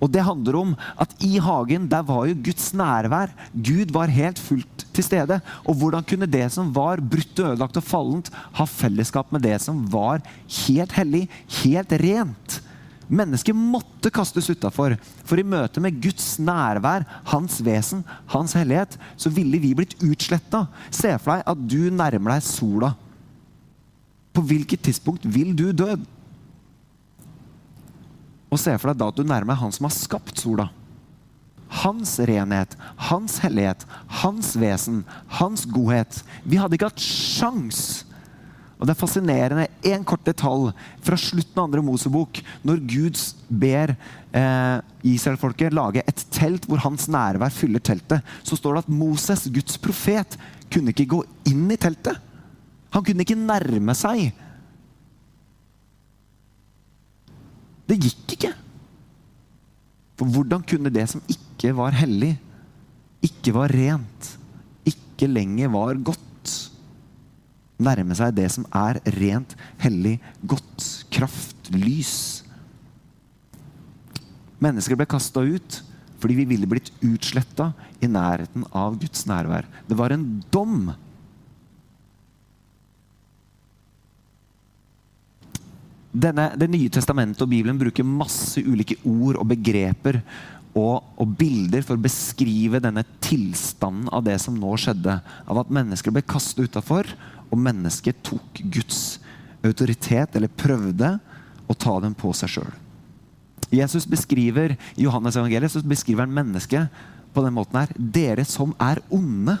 Og 0.00 0.08
det 0.12 0.24
handler 0.24 0.56
om 0.56 0.72
at 1.00 1.12
i 1.24 1.36
hagen 1.42 1.86
der 1.90 2.04
var 2.08 2.24
jo 2.28 2.38
Guds 2.46 2.70
nærvær. 2.76 3.32
Gud 3.52 3.92
var 3.92 4.12
helt 4.12 4.40
fullt 4.40 4.86
til 4.96 5.04
stede. 5.04 5.40
Og 5.68 5.76
hvordan 5.76 6.06
kunne 6.06 6.30
det 6.30 6.46
som 6.54 6.72
var 6.74 7.02
brutt 7.04 7.38
ødelagt 7.38 7.76
og 7.76 7.86
fallent, 7.86 8.32
ha 8.56 8.64
fellesskap 8.64 9.32
med 9.32 9.44
det 9.44 9.58
som 9.62 9.84
var 9.92 10.24
helt 10.64 10.96
hellig, 10.96 11.26
helt 11.60 11.92
rent? 12.00 12.60
Mennesket 13.10 13.56
måtte 13.58 14.12
kastes 14.14 14.46
utafor. 14.52 14.94
For 15.26 15.40
i 15.40 15.44
møte 15.44 15.82
med 15.82 15.98
Guds 16.02 16.36
nærvær, 16.38 17.04
hans 17.32 17.58
vesen, 17.66 18.04
hans 18.30 18.54
hellighet, 18.54 18.94
så 19.18 19.32
ville 19.34 19.58
vi 19.58 19.74
blitt 19.74 19.96
utsletta. 20.06 20.68
Se 20.94 21.10
for 21.18 21.34
deg 21.34 21.44
at 21.50 21.64
du 21.66 21.90
nærmer 21.90 22.36
deg 22.36 22.46
sola. 22.46 22.94
På 24.30 24.44
hvilket 24.46 24.86
tidspunkt 24.86 25.26
vil 25.26 25.52
du 25.58 25.72
dø? 25.74 25.96
Og 28.50 28.58
se 28.58 28.74
for 28.78 28.90
deg 28.90 29.00
da 29.00 29.08
at 29.12 29.18
du 29.18 29.24
nærmer 29.24 29.54
deg 29.54 29.62
han 29.62 29.74
som 29.74 29.86
har 29.86 29.94
skapt 29.94 30.42
sola. 30.42 30.68
Hans 31.80 32.16
renhet, 32.26 32.74
hans 33.10 33.38
hellighet, 33.44 33.84
hans 34.20 34.56
vesen, 34.58 35.04
hans 35.38 35.66
godhet. 35.70 36.22
Vi 36.42 36.58
hadde 36.58 36.74
ikke 36.74 36.90
hatt 36.90 37.04
sjans. 37.04 38.02
Og 38.80 38.88
Det 38.88 38.94
er 38.94 38.98
fascinerende. 38.98 39.66
En 39.86 40.06
kort 40.08 40.24
detalj 40.24 40.72
fra 41.04 41.18
slutten 41.20 41.60
av 41.60 41.68
andre 41.68 41.84
Mosebok, 41.84 42.40
når 42.64 42.82
Gud 42.88 43.20
ber 43.52 43.92
eh, 43.92 44.78
Israelfolket 45.12 45.76
lage 45.76 46.02
et 46.08 46.24
telt 46.32 46.66
hvor 46.66 46.80
hans 46.82 47.06
nærvær 47.12 47.52
fyller 47.54 47.84
teltet, 47.84 48.24
så 48.42 48.56
står 48.56 48.78
det 48.78 48.84
at 48.86 48.94
Moses, 49.02 49.46
Guds 49.52 49.76
profet, 49.78 50.38
kunne 50.72 50.94
ikke 50.94 51.10
gå 51.12 51.22
inn 51.52 51.68
i 51.70 51.78
teltet. 51.78 52.18
Han 52.90 53.04
kunne 53.06 53.22
ikke 53.22 53.38
nærme 53.38 53.94
seg 53.94 54.32
Det 57.90 57.96
gikk. 57.98 58.29
For 60.20 60.28
hvordan 60.28 60.60
kunne 60.68 60.92
det 60.92 61.06
som 61.08 61.22
ikke 61.32 61.72
var 61.78 61.96
hellig, 61.96 62.34
ikke 63.24 63.54
var 63.56 63.72
rent, 63.72 64.34
ikke 64.84 65.28
lenger 65.30 65.72
var 65.72 65.96
godt, 65.96 66.52
nærme 67.80 68.12
seg 68.16 68.34
det 68.36 68.50
som 68.52 68.66
er 68.76 69.00
rent, 69.16 69.54
hellig, 69.80 70.18
godt, 70.44 70.84
kraft, 71.08 71.72
lys? 71.72 72.42
Mennesker 74.60 75.00
ble 75.00 75.08
kasta 75.08 75.40
ut 75.40 75.80
fordi 76.20 76.36
vi 76.42 76.44
ville 76.50 76.68
blitt 76.68 76.90
utsletta 77.00 77.70
i 78.04 78.08
nærheten 78.10 78.66
av 78.76 78.98
Guds 79.00 79.24
nærvær. 79.24 79.64
Det 79.88 79.96
var 79.96 80.12
en 80.12 80.26
dom 80.52 80.90
Denne, 86.10 86.48
det 86.58 86.66
nye 86.70 86.90
testamentet 86.90 87.44
og 87.44 87.52
Bibelen 87.52 87.78
bruker 87.78 88.06
masse 88.06 88.62
ulike 88.66 88.96
ord 89.06 89.38
og 89.38 89.46
begreper 89.52 90.18
og, 90.74 91.02
og, 91.18 91.34
bilder 91.38 91.82
for 91.86 91.98
å 91.98 92.02
beskrive 92.02 92.80
denne 92.82 93.04
tilstanden 93.22 94.10
av 94.14 94.24
det 94.26 94.36
som 94.42 94.58
nå 94.58 94.74
skjedde. 94.78 95.16
Av 95.20 95.62
at 95.62 95.72
mennesker 95.72 96.14
ble 96.14 96.22
kastet 96.26 96.70
utafor, 96.70 97.08
og 97.50 97.58
mennesket 97.58 98.20
tok 98.26 98.62
Guds 98.70 99.18
autoritet, 99.66 100.36
eller 100.38 100.50
prøvde 100.50 101.16
å 101.70 101.74
ta 101.74 101.96
dem 102.02 102.14
på 102.18 102.30
seg 102.36 102.54
sjøl. 102.54 102.70
Jesus 103.70 104.06
beskriver 104.10 104.74
i 104.96 105.06
Johannes 105.06 105.38
evangeliet 105.38 105.74
så 105.74 105.82
beskriver 105.86 106.26
han 106.26 106.34
mennesket 106.34 107.02
på 107.34 107.42
den 107.44 107.54
måten 107.54 107.78
her. 107.78 107.92
Dere 107.94 108.46
som 108.48 108.74
er 108.82 109.02
onde. 109.14 109.58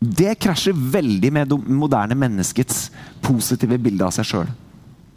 Det 0.00 0.34
krasjer 0.38 0.76
veldig 0.76 1.32
med 1.32 1.50
det 1.50 1.58
moderne 1.72 2.16
menneskets 2.18 2.90
positive 3.24 3.78
bilde 3.80 4.04
av 4.04 4.12
seg 4.14 4.28
sjøl. 4.28 4.50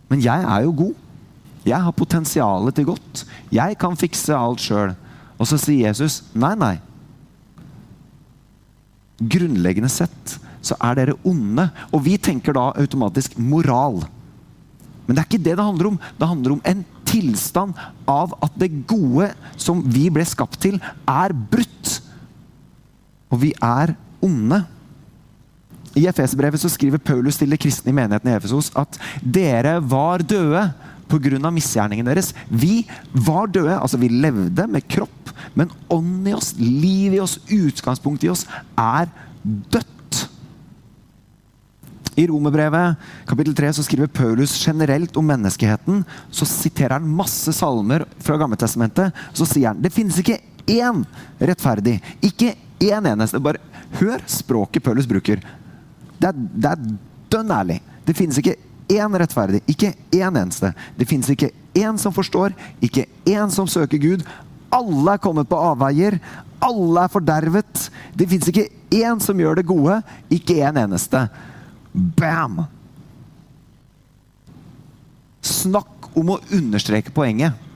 Men 0.09 0.23
jeg 0.23 0.45
er 0.45 0.65
jo 0.65 0.75
god. 0.85 0.93
Jeg 1.67 1.83
har 1.83 1.95
potensialet 1.95 2.77
til 2.77 2.87
godt. 2.87 3.25
Jeg 3.53 3.77
kan 3.81 3.97
fikse 3.99 4.35
alt 4.35 4.63
sjøl. 4.63 4.95
Og 5.39 5.49
så 5.49 5.59
sier 5.59 5.89
Jesus 5.89 6.21
nei, 6.33 6.53
nei. 6.59 6.75
Grunnleggende 9.19 9.91
sett 9.91 10.39
så 10.63 10.75
er 10.83 10.97
dere 10.99 11.17
onde. 11.27 11.67
Og 11.91 12.03
vi 12.07 12.15
tenker 12.21 12.55
da 12.55 12.69
automatisk 12.79 13.37
moral. 13.39 14.01
Men 15.05 15.17
det 15.17 15.21
er 15.21 15.29
ikke 15.29 15.43
det 15.43 15.55
det 15.59 15.67
handler 15.67 15.91
om. 15.91 16.01
Det 16.19 16.31
handler 16.31 16.55
om 16.55 16.65
en 16.71 16.83
tilstand 17.09 17.77
av 18.09 18.35
at 18.45 18.59
det 18.61 18.69
gode 18.89 19.31
som 19.59 19.81
vi 19.83 20.07
ble 20.13 20.25
skapt 20.27 20.59
til, 20.63 20.77
er 21.09 21.33
brutt. 21.33 21.95
Og 23.29 23.41
vi 23.43 23.53
er 23.57 23.95
onde. 24.25 24.61
I 25.97 26.05
Efesbrevet 26.09 26.61
skriver 26.61 27.01
Paulus 27.01 27.39
til 27.39 27.49
de 27.49 27.57
kristne 27.59 27.91
i 27.91 27.97
menigheten 27.97 28.29
i 28.29 28.35
Efesos 28.37 28.69
at 28.77 28.99
dere 29.23 29.79
var 29.81 30.21
døde 30.21 30.69
pga. 31.09 31.51
misgjerningen 31.51 32.05
deres. 32.05 32.33
Vi 32.49 32.85
var 33.13 33.47
døde, 33.47 33.79
altså 33.79 33.97
vi 33.97 34.09
levde 34.09 34.67
med 34.67 34.85
kropp, 34.87 35.33
men 35.55 35.71
ånd 35.89 36.27
i 36.27 36.33
oss, 36.33 36.53
liv 36.59 37.13
i 37.13 37.19
oss, 37.19 37.39
utgangspunkt 37.49 38.23
i 38.23 38.29
oss, 38.29 38.45
er 38.77 39.09
dødt. 39.43 40.27
I 42.19 42.27
Romerbrevet 42.27 42.99
kapittel 43.25 43.55
3 43.55 43.73
så 43.77 43.83
skriver 43.85 44.11
Paulus 44.11 44.57
generelt 44.59 45.15
om 45.17 45.25
menneskeheten. 45.25 46.03
Så 46.31 46.45
siterer 46.45 46.97
han 46.97 47.07
masse 47.07 47.53
salmer 47.55 48.03
fra 48.19 48.35
Gammeltestamentet. 48.37 49.15
Så 49.33 49.47
sier 49.47 49.71
han 49.71 49.79
det 49.79 49.93
finnes 49.95 50.17
ikke 50.19 50.41
én 50.67 51.05
rettferdig. 51.39 51.95
Ikke 52.19 52.57
én 52.79 53.05
eneste. 53.11 53.41
Bare 53.43 53.61
hør 53.99 54.23
språket 54.29 54.83
Paulus 54.83 55.07
bruker. 55.09 55.43
Det 56.19 56.31
er, 56.31 56.35
det 56.35 56.71
er 56.71 56.89
dønn 57.31 57.53
ærlig. 57.53 57.79
Det 58.05 58.15
finnes 58.17 58.39
ikke 58.41 58.57
én 58.89 59.17
rettferdig, 59.21 59.61
ikke 59.69 59.93
én 60.17 60.33
eneste. 60.33 60.73
Det 60.97 61.07
finnes 61.07 61.29
ikke 61.29 61.51
én 61.77 61.97
som 62.01 62.13
forstår, 62.13 62.55
ikke 62.81 63.05
én 63.29 63.51
som 63.53 63.69
søker 63.69 64.01
Gud. 64.01 64.25
Alle 64.73 65.15
er 65.15 65.21
kommet 65.21 65.49
på 65.49 65.59
avveier. 65.59 66.19
Alle 66.63 67.05
er 67.05 67.13
fordervet. 67.13 67.85
Det 68.17 68.27
fins 68.29 68.49
ikke 68.49 68.67
én 68.91 69.21
som 69.23 69.39
gjør 69.39 69.61
det 69.61 69.69
gode, 69.69 70.01
ikke 70.33 70.59
én 70.65 70.81
eneste. 70.81 71.27
Bam! 71.93 72.63
Snakk 75.45 76.11
om 76.17 76.35
å 76.35 76.41
understreke 76.53 77.13
poenget. 77.15 77.68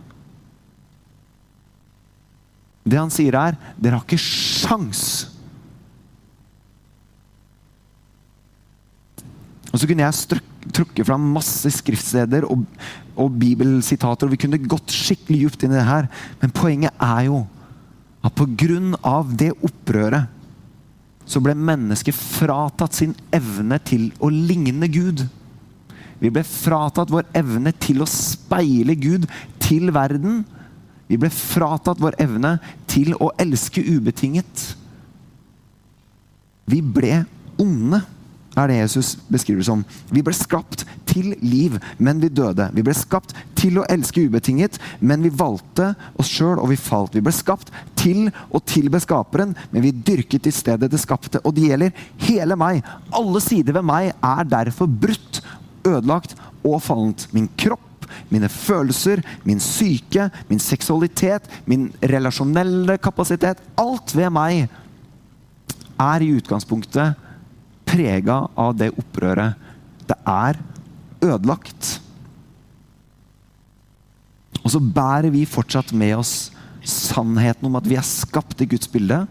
Det 2.83 2.99
han 2.99 3.13
sier 3.13 3.35
er 3.39 3.57
dere 3.79 3.99
har 3.99 4.05
ikke 4.05 4.19
sjans. 4.19 5.29
Og 9.73 9.79
så 9.81 9.87
kunne 9.89 10.05
jeg 10.05 10.19
strøk, 10.19 10.49
trukke 10.73 11.05
fram 11.07 11.23
masse 11.33 11.71
skriftsteder 11.75 12.45
og, 12.47 12.61
og 13.19 13.33
bibelsitater, 13.41 14.27
og 14.27 14.35
vi 14.35 14.39
kunne 14.45 14.61
gått 14.61 14.93
skikkelig 14.93 15.41
djupt 15.41 15.65
inn 15.65 15.73
i 15.73 15.79
det 15.79 15.87
her. 15.87 16.07
Men 16.43 16.53
poenget 16.55 16.93
er 17.01 17.25
jo 17.31 17.41
at 18.23 18.35
pga. 18.37 19.15
det 19.35 19.51
opprøret 19.59 20.29
så 21.25 21.39
ble 21.39 21.55
mennesket 21.55 22.15
fratatt 22.15 22.97
sin 22.99 23.13
evne 23.31 23.79
til 23.87 24.09
å 24.19 24.29
ligne 24.29 24.89
Gud. 24.91 25.23
Vi 26.19 26.31
ble 26.31 26.43
fratatt 26.47 27.11
vår 27.11 27.25
evne 27.35 27.71
til 27.79 28.03
å 28.03 28.09
speile 28.09 28.95
Gud 28.95 29.27
til 29.63 29.91
verden. 29.95 30.43
Vi 31.13 31.19
ble 31.21 31.29
fratatt 31.29 32.01
vår 32.01 32.17
evne 32.23 32.55
til 32.89 33.13
å 33.21 33.29
elske 33.37 33.83
ubetinget. 33.85 34.63
Vi 36.65 36.79
ble 36.81 37.19
onde 37.61 37.99
er 38.57 38.69
det 38.69 38.79
Jesus 38.79 39.13
beskriver 39.29 39.65
som. 39.65 39.83
Vi 40.13 40.23
ble 40.25 40.33
skapt 40.37 40.85
til 41.09 41.35
liv, 41.41 41.77
men 42.01 42.21
vi 42.21 42.31
døde. 42.33 42.69
Vi 42.73 42.85
ble 42.85 42.95
skapt 42.97 43.33
til 43.57 43.77
å 43.77 43.85
elske 43.93 44.25
ubetinget, 44.25 44.79
men 45.01 45.21
vi 45.25 45.33
valgte 45.33 45.91
oss 46.21 46.29
sjøl, 46.33 46.57
og 46.57 46.71
vi 46.71 46.77
falt. 46.81 47.13
Vi 47.13 47.21
ble 47.25 47.33
skapt 47.33 47.69
til 47.99 48.31
å 48.49 48.61
tilbe 48.65 49.01
Skaperen, 49.01 49.53
men 49.69 49.85
vi 49.85 49.93
dyrket 49.93 50.49
i 50.49 50.53
stedet 50.53 50.89
det 50.89 51.01
skapte. 51.01 51.41
Og 51.45 51.53
det 51.57 51.69
gjelder 51.69 52.05
hele 52.25 52.57
meg. 52.57 52.81
Alle 53.13 53.41
sider 53.43 53.77
ved 53.77 53.89
meg 53.89 54.13
er 54.17 54.49
derfor 54.49 54.89
brutt, 54.89 55.43
ødelagt 55.85 56.37
og 56.63 56.81
fallent. 56.81 57.27
Min 57.35 57.49
kropp 57.59 57.92
mine 58.31 58.49
følelser, 58.51 59.23
min 59.47 59.61
syke, 59.63 60.29
min 60.49 60.61
seksualitet, 60.61 61.47
min 61.69 61.89
relasjonelle 62.01 62.97
kapasitet. 63.01 63.61
Alt 63.79 64.15
ved 64.15 64.31
meg 64.33 64.67
er 66.01 66.23
i 66.23 66.31
utgangspunktet 66.37 67.19
prega 67.87 68.43
av 68.59 68.73
det 68.79 68.91
opprøret. 68.97 69.59
Det 70.07 70.17
er 70.27 70.59
ødelagt. 71.23 71.97
Og 74.63 74.71
så 74.71 74.79
bærer 74.79 75.31
vi 75.33 75.45
fortsatt 75.49 75.91
med 75.95 76.15
oss 76.17 76.35
sannheten 76.83 77.67
om 77.69 77.77
at 77.79 77.87
vi 77.87 77.97
er 77.99 78.07
skapt 78.07 78.61
i 78.63 78.67
Guds 78.69 78.89
bilde. 78.91 79.23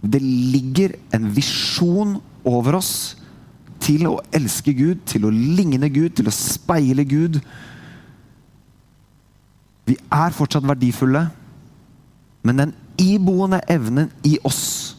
Det 0.00 0.20
ligger 0.22 0.94
en 1.16 1.28
visjon 1.34 2.18
over 2.48 2.78
oss 2.78 2.92
til 3.82 4.08
å 4.10 4.18
elske 4.34 4.74
Gud, 4.76 5.02
til 5.08 5.26
å 5.26 5.32
ligne 5.32 5.88
Gud, 5.92 6.12
til 6.16 6.28
å 6.28 6.34
speile 6.34 7.04
Gud. 7.08 7.40
Vi 9.88 9.96
er 10.12 10.34
fortsatt 10.36 10.66
verdifulle, 10.68 11.28
men 12.44 12.60
den 12.60 12.74
iboende 13.00 13.60
evnen 13.70 14.10
i 14.26 14.36
oss 14.46 14.98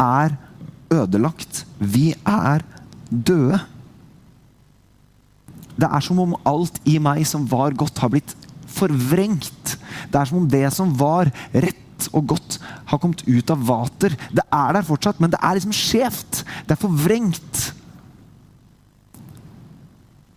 er 0.00 0.36
ødelagt. 0.92 1.64
Vi 1.78 2.12
er 2.24 2.64
døde. 3.10 3.60
Det 5.76 5.88
er 5.88 6.04
som 6.04 6.20
om 6.22 6.34
alt 6.48 6.80
i 6.88 6.98
meg 7.02 7.24
som 7.28 7.44
var 7.48 7.76
godt, 7.76 8.00
har 8.00 8.12
blitt 8.12 8.34
forvrengt. 8.72 9.76
Det 10.08 10.20
er 10.20 10.28
som 10.28 10.42
om 10.42 10.48
det 10.48 10.66
som 10.74 10.92
var 10.98 11.32
rett 11.52 12.08
og 12.12 12.32
godt, 12.34 12.58
har 12.90 12.98
kommet 12.98 13.22
ut 13.28 13.52
av 13.52 13.62
vater. 13.68 14.16
Det 14.32 14.44
er 14.44 14.76
der 14.76 14.88
fortsatt, 14.88 15.20
men 15.22 15.32
det 15.32 15.40
er 15.40 15.58
liksom 15.58 15.74
skjevt. 15.76 16.42
Det 16.66 16.74
er 16.74 16.82
forvrengt. 16.82 17.62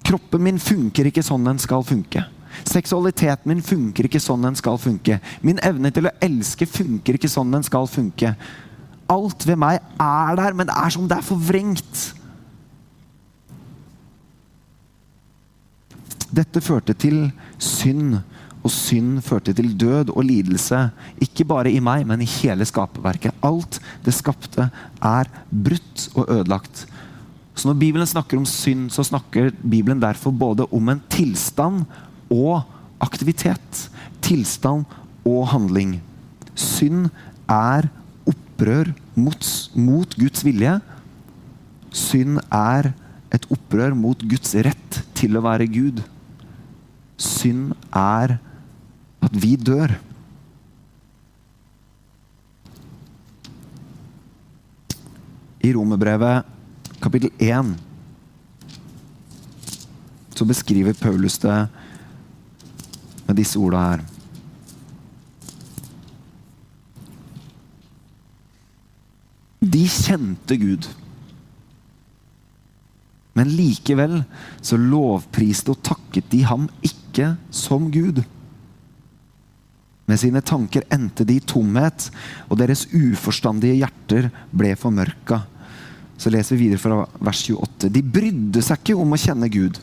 Kroppen 0.06 0.44
min 0.46 0.62
funker 0.62 1.10
ikke 1.10 1.26
sånn 1.26 1.48
den 1.48 1.62
skal 1.62 1.86
funke. 1.86 2.28
Seksualiteten 2.64 3.52
min 3.52 3.64
funker 3.66 4.08
ikke 4.08 4.22
sånn 4.24 4.46
den 4.48 4.58
skal 4.60 4.80
funke. 4.82 5.20
Min 5.46 5.60
evne 5.66 5.92
til 5.94 6.08
å 6.08 6.14
elske 6.24 6.68
funker 6.70 7.18
ikke 7.18 7.32
sånn 7.32 7.54
den 7.54 7.66
skal 7.66 7.90
funke. 7.92 8.36
Alt 9.12 9.46
ved 9.46 9.60
meg 9.62 9.82
er 10.02 10.38
der, 10.40 10.56
men 10.58 10.70
det 10.70 10.78
er 10.78 10.94
som 10.94 11.10
det 11.10 11.20
er 11.20 11.28
forvrengt. 11.28 12.06
Dette 16.36 16.64
førte 16.64 16.96
til 16.98 17.28
synd, 17.62 18.18
og 18.66 18.74
synd 18.74 19.20
førte 19.22 19.54
til 19.54 19.76
død 19.78 20.10
og 20.16 20.26
lidelse. 20.26 20.80
Ikke 21.22 21.46
bare 21.48 21.72
i 21.72 21.80
meg, 21.84 22.06
men 22.10 22.24
i 22.26 22.32
hele 22.40 22.66
skaperverket. 22.66 23.38
Alt 23.46 23.78
det 24.06 24.16
skapte, 24.18 24.72
er 25.00 25.30
brutt 25.50 26.10
og 26.16 26.26
ødelagt. 26.26 26.88
Så 27.56 27.70
når 27.70 27.78
Bibelen 27.80 28.10
snakker 28.10 28.42
om 28.42 28.48
synd, 28.50 28.90
så 28.92 29.06
snakker 29.06 29.54
Bibelen 29.62 30.02
derfor 30.02 30.34
både 30.36 30.66
om 30.76 30.90
en 30.92 31.04
tilstand 31.14 31.86
og 32.32 32.64
aktivitet. 33.04 33.86
Tilstand 34.26 34.86
og 35.26 35.48
handling. 35.52 36.00
Synd 36.56 37.10
er 37.52 37.90
opprør 38.26 38.92
mot, 39.16 39.48
mot 39.76 40.18
Guds 40.18 40.46
vilje. 40.46 40.78
Synd 41.96 42.40
er 42.52 42.92
et 43.36 43.46
opprør 43.52 43.96
mot 43.98 44.20
Guds 44.30 44.56
rett 44.56 45.02
til 45.18 45.38
å 45.38 45.44
være 45.46 45.68
Gud. 45.72 46.02
Synd 47.22 47.74
er 47.96 48.38
at 49.26 49.40
vi 49.42 49.56
dør. 49.60 49.96
I 55.66 55.72
Romerbrevet 55.74 56.46
kapittel 57.02 57.32
1 57.42 57.74
så 60.36 60.46
beskriver 60.46 60.94
Paulus 61.00 61.40
det 61.42 61.56
med 63.26 63.40
disse 63.40 63.60
orda 63.60 63.82
her. 63.86 64.04
De 69.66 69.82
kjente 69.90 70.58
Gud. 70.62 70.88
Men 73.36 73.52
likevel 73.52 74.22
så 74.64 74.78
lovpriste 74.80 75.74
og 75.74 75.82
takket 75.84 76.30
de 76.32 76.44
ham 76.48 76.70
ikke 76.86 77.34
som 77.52 77.90
Gud. 77.92 78.22
Med 80.06 80.22
sine 80.22 80.42
tanker 80.46 80.86
endte 80.94 81.26
de 81.26 81.40
i 81.40 81.44
tomhet, 81.44 82.12
og 82.48 82.60
deres 82.62 82.86
uforstandige 82.94 83.80
hjerter 83.82 84.30
ble 84.54 84.76
formørka. 84.78 85.42
Så 86.16 86.32
leser 86.32 86.56
vi 86.56 86.70
videre 86.70 86.80
fra 86.80 87.02
vers 87.26 87.42
28. 87.50 87.90
De 87.92 88.04
brydde 88.06 88.64
seg 88.64 88.80
ikke 88.80 88.98
om 89.02 89.18
å 89.18 89.20
kjenne 89.20 89.50
Gud. 89.52 89.82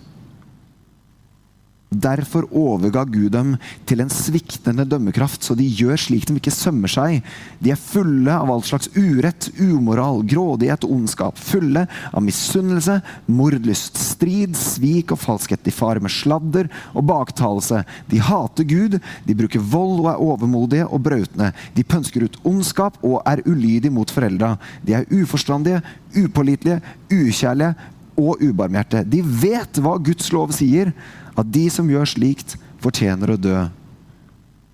Derfor 1.92 2.46
overga 2.56 3.04
Gud 3.04 3.32
dem 3.34 3.54
til 3.88 4.00
en 4.02 4.10
sviktende 4.12 4.86
dømmekraft, 4.88 5.44
så 5.44 5.56
de 5.58 5.66
gjør 5.66 6.00
slik 6.00 6.24
de 6.28 6.36
ikke 6.40 6.54
sømmer 6.54 6.90
seg. 6.90 7.20
De 7.60 7.72
er 7.72 7.80
fulle 7.80 8.32
av 8.32 8.50
all 8.52 8.64
slags 8.64 8.88
urett, 8.96 9.50
umoral, 9.60 10.22
grådighet 10.28 10.86
og 10.86 10.94
ondskap. 10.96 11.40
Fulle 11.40 11.84
av 12.10 12.24
misunnelse, 12.24 12.98
mordlyst, 13.28 14.00
strid, 14.00 14.56
svik 14.58 15.12
og 15.12 15.20
falskhet. 15.20 15.64
De 15.66 15.74
farer 15.74 16.02
med 16.02 16.14
sladder 16.14 16.70
og 16.96 17.06
baktalelse. 17.10 17.82
De 18.10 18.22
hater 18.22 18.68
Gud, 18.68 18.98
de 19.26 19.38
bruker 19.38 19.62
vold 19.72 20.02
og 20.02 20.10
er 20.12 20.26
overmodige 20.28 20.88
og 20.88 21.04
brautende. 21.04 21.52
De 21.76 21.84
pønsker 21.84 22.26
ut 22.26 22.40
ondskap 22.48 23.00
og 23.04 23.20
er 23.28 23.44
ulydige 23.46 23.92
mot 23.92 24.10
foreldra. 24.10 24.54
De 24.86 24.96
er 24.96 25.08
uforstandige, 25.12 25.82
upålitelige, 26.16 26.80
ukjærlige 27.12 27.74
og 28.18 28.42
ubarmhjertige. 28.44 29.08
De 29.08 29.22
vet 29.22 29.80
hva 29.82 29.96
Guds 30.04 30.32
lov 30.34 30.52
sier 30.56 30.92
at 31.38 31.48
de 31.48 31.64
som 31.72 31.88
gjør 31.88 32.08
slikt, 32.08 32.56
fortjener 32.82 33.32
å 33.32 33.40
dø. 33.40 33.56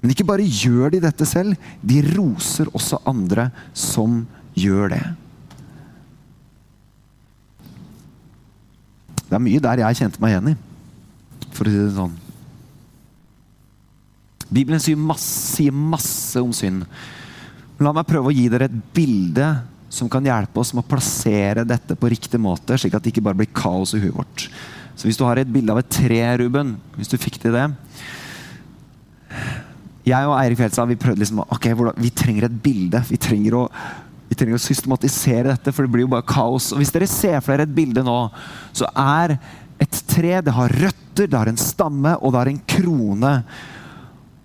Men 0.03 0.13
ikke 0.15 0.27
bare 0.27 0.47
gjør 0.47 0.95
de 0.95 1.03
dette 1.03 1.27
selv, 1.27 1.59
de 1.83 2.03
roser 2.15 2.71
også 2.73 3.01
andre 3.09 3.49
som 3.77 4.23
gjør 4.59 4.95
det. 4.95 5.03
Det 9.29 9.37
er 9.37 9.45
mye 9.45 9.61
der 9.63 9.83
jeg 9.83 10.01
kjente 10.01 10.23
meg 10.23 10.33
igjen 10.33 10.53
i, 10.55 10.57
for 11.53 11.69
å 11.69 11.73
si 11.73 11.81
det 11.83 11.97
sånn. 11.99 12.15
Bibelen 14.49 14.81
sier 14.81 14.97
masse, 14.97 15.57
sier 15.59 15.75
masse 15.75 16.41
om 16.41 16.55
synd. 16.57 16.87
La 17.79 17.93
meg 17.93 18.09
prøve 18.09 18.31
å 18.31 18.35
gi 18.35 18.47
dere 18.51 18.71
et 18.71 18.79
bilde 18.97 19.51
som 19.93 20.09
kan 20.11 20.25
hjelpe 20.25 20.61
oss 20.61 20.73
med 20.75 20.85
å 20.85 20.89
plassere 20.89 21.67
dette 21.69 21.97
på 21.99 22.11
riktig 22.13 22.41
måte, 22.41 22.77
slik 22.81 22.97
at 22.97 23.05
det 23.05 23.13
ikke 23.13 23.25
bare 23.29 23.39
blir 23.41 23.53
kaos 23.53 23.95
i 23.97 24.01
huet 24.03 24.17
vårt. 24.17 24.49
Så 24.99 25.07
hvis 25.07 25.19
du 25.19 25.23
har 25.29 25.39
et 25.39 25.51
bilde 25.51 25.71
av 25.71 25.79
et 25.79 25.93
tre, 25.95 26.19
Ruben, 26.41 26.75
hvis 26.99 27.11
du 27.11 27.15
fikk 27.21 27.39
til 27.39 27.55
det 27.55 27.69
Jeg 30.09 30.27
og 30.27 30.35
Eirik 30.35 30.59
Fjeldstad 30.59 30.91
vi 30.91 30.99
prøvde 30.99 31.23
liksom 31.23 31.45
ok, 31.45 31.69
vi 32.01 32.11
trenger 32.11 32.49
et 32.49 32.59
bilde. 32.65 33.03
Vi 33.07 33.21
trenger, 33.21 33.55
å, 33.61 33.63
vi 34.27 34.39
trenger 34.39 34.59
å 34.59 34.65
systematisere 34.65 35.53
dette, 35.53 35.75
for 35.75 35.87
det 35.87 35.95
blir 35.95 36.07
jo 36.07 36.13
bare 36.17 36.27
kaos. 36.27 36.73
Og 36.73 36.83
Hvis 36.83 36.91
dere 36.95 37.07
ser 37.11 37.39
for 37.39 37.55
dere 37.55 37.69
et 37.69 37.77
bilde 37.77 38.03
nå, 38.03 38.19
så 38.75 38.91
er 38.91 39.37
et 39.79 40.01
tre 40.11 40.41
det 40.43 40.57
har 40.57 40.75
røtter, 40.83 41.29
det 41.29 41.39
har 41.39 41.51
en 41.53 41.61
stamme, 41.61 42.17
og 42.19 42.33
det 42.33 42.41
har 42.41 42.51
en 42.51 42.63
krone. 42.75 43.35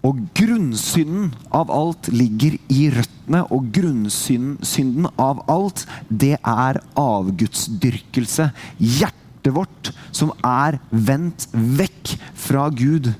Og 0.03 0.19
grunnsynden 0.35 1.31
av 1.55 1.71
alt 1.73 2.11
ligger 2.13 2.59
i 2.75 2.91
røttene, 2.93 3.41
og 3.55 3.71
grunnsynden 3.73 5.07
av 5.15 5.41
alt, 5.49 5.87
det 6.11 6.35
er 6.37 6.83
avgudsdyrkelse. 6.99 8.51
Hjertet 9.43 9.55
vårt 9.55 9.91
som 10.15 10.31
er 10.39 10.77
vendt 10.89 11.49
vekk 11.51 12.15
fra 12.33 12.69
Gud. 12.71 13.11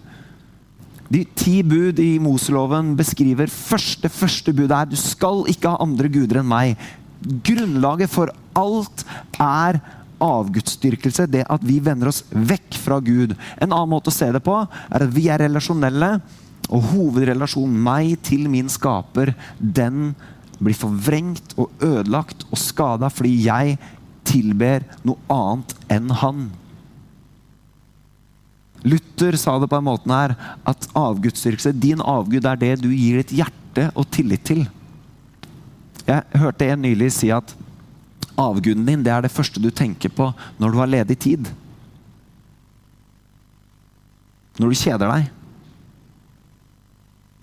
De 1.11 1.25
ti 1.35 1.61
bud 1.63 1.99
i 1.99 2.17
Moseloven 2.19 2.95
beskriver 2.95 3.51
første 3.51 4.07
første 4.09 4.53
bud 4.55 4.71
er 4.71 4.87
du 4.87 4.95
skal 4.95 5.43
ikke 5.51 5.73
ha 5.73 5.81
andre 5.83 6.07
guder 6.07 6.39
enn 6.39 6.47
meg. 6.47 6.77
Grunnlaget 7.43 8.09
for 8.11 8.31
alt 8.55 9.03
er 9.35 9.81
avgudsdyrkelse. 10.23 11.27
Det 11.27 11.43
at 11.43 11.63
vi 11.63 11.81
vender 11.83 12.07
oss 12.07 12.23
vekk 12.31 12.77
fra 12.79 13.01
Gud. 13.03 13.35
En 13.59 13.73
annen 13.73 13.91
måte 13.91 14.07
å 14.07 14.15
se 14.15 14.29
det 14.31 14.43
på 14.43 14.55
er 14.63 15.03
at 15.03 15.11
vi 15.11 15.27
er 15.27 15.43
relasjonelle. 15.43 16.21
Og 16.71 16.87
hovedrelasjonen 16.93 17.75
meg 17.83 18.15
til 18.23 18.47
min 18.47 18.71
skaper, 18.71 19.33
den 19.59 20.13
blir 20.63 20.77
forvrengt 20.79 21.57
og 21.59 21.73
ødelagt 21.83 22.45
og 22.47 22.55
skada 22.61 23.09
fordi 23.11 23.33
jeg 23.43 23.75
tilber 24.27 24.85
noe 25.05 25.19
annet 25.31 25.73
enn 25.93 26.11
han. 26.21 26.45
Luther 28.83 29.37
sa 29.39 29.55
det 29.59 29.69
på 29.71 29.79
en 29.79 29.87
måte 29.87 30.11
her 30.11 30.35
at 30.67 30.87
avgudsdyrkelse 30.99 31.71
Din 31.79 32.01
avgud 32.03 32.43
er 32.45 32.59
det 32.59 32.73
du 32.83 32.89
gir 32.91 33.21
ditt 33.21 33.35
hjerte 33.37 33.89
og 33.95 34.09
tillit 34.11 34.43
til. 34.47 34.65
Jeg 36.03 36.23
hørte 36.35 36.67
en 36.67 36.83
nylig 36.83 37.13
si 37.15 37.31
at 37.31 37.55
avguden 38.39 38.83
din 38.87 39.03
det 39.05 39.13
er 39.13 39.23
det 39.23 39.31
første 39.31 39.61
du 39.61 39.69
tenker 39.71 40.11
på 40.11 40.31
når 40.59 40.73
du 40.73 40.81
har 40.81 40.91
ledig 40.91 41.19
tid. 41.29 41.47
Når 44.59 44.73
du 44.73 44.81
kjeder 44.83 45.09
deg 45.09 45.31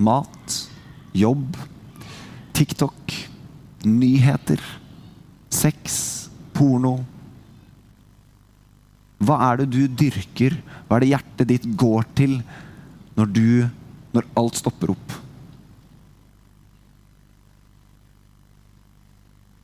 mat, 0.00 0.54
jobb, 1.12 1.56
TikTok, 2.56 3.12
nyheter, 3.84 4.60
sex, 5.52 6.19
porno. 6.60 6.98
Hva 9.20 9.36
er 9.50 9.62
det 9.62 9.70
du 9.72 9.80
dyrker? 9.88 10.56
Hva 10.86 10.98
er 10.98 11.04
det 11.04 11.12
hjertet 11.14 11.48
ditt 11.48 11.66
går 11.80 12.06
til 12.16 12.38
når, 13.16 13.32
du, 13.32 13.48
når 14.16 14.28
alt 14.40 14.60
stopper 14.60 14.92
opp? 14.94 15.16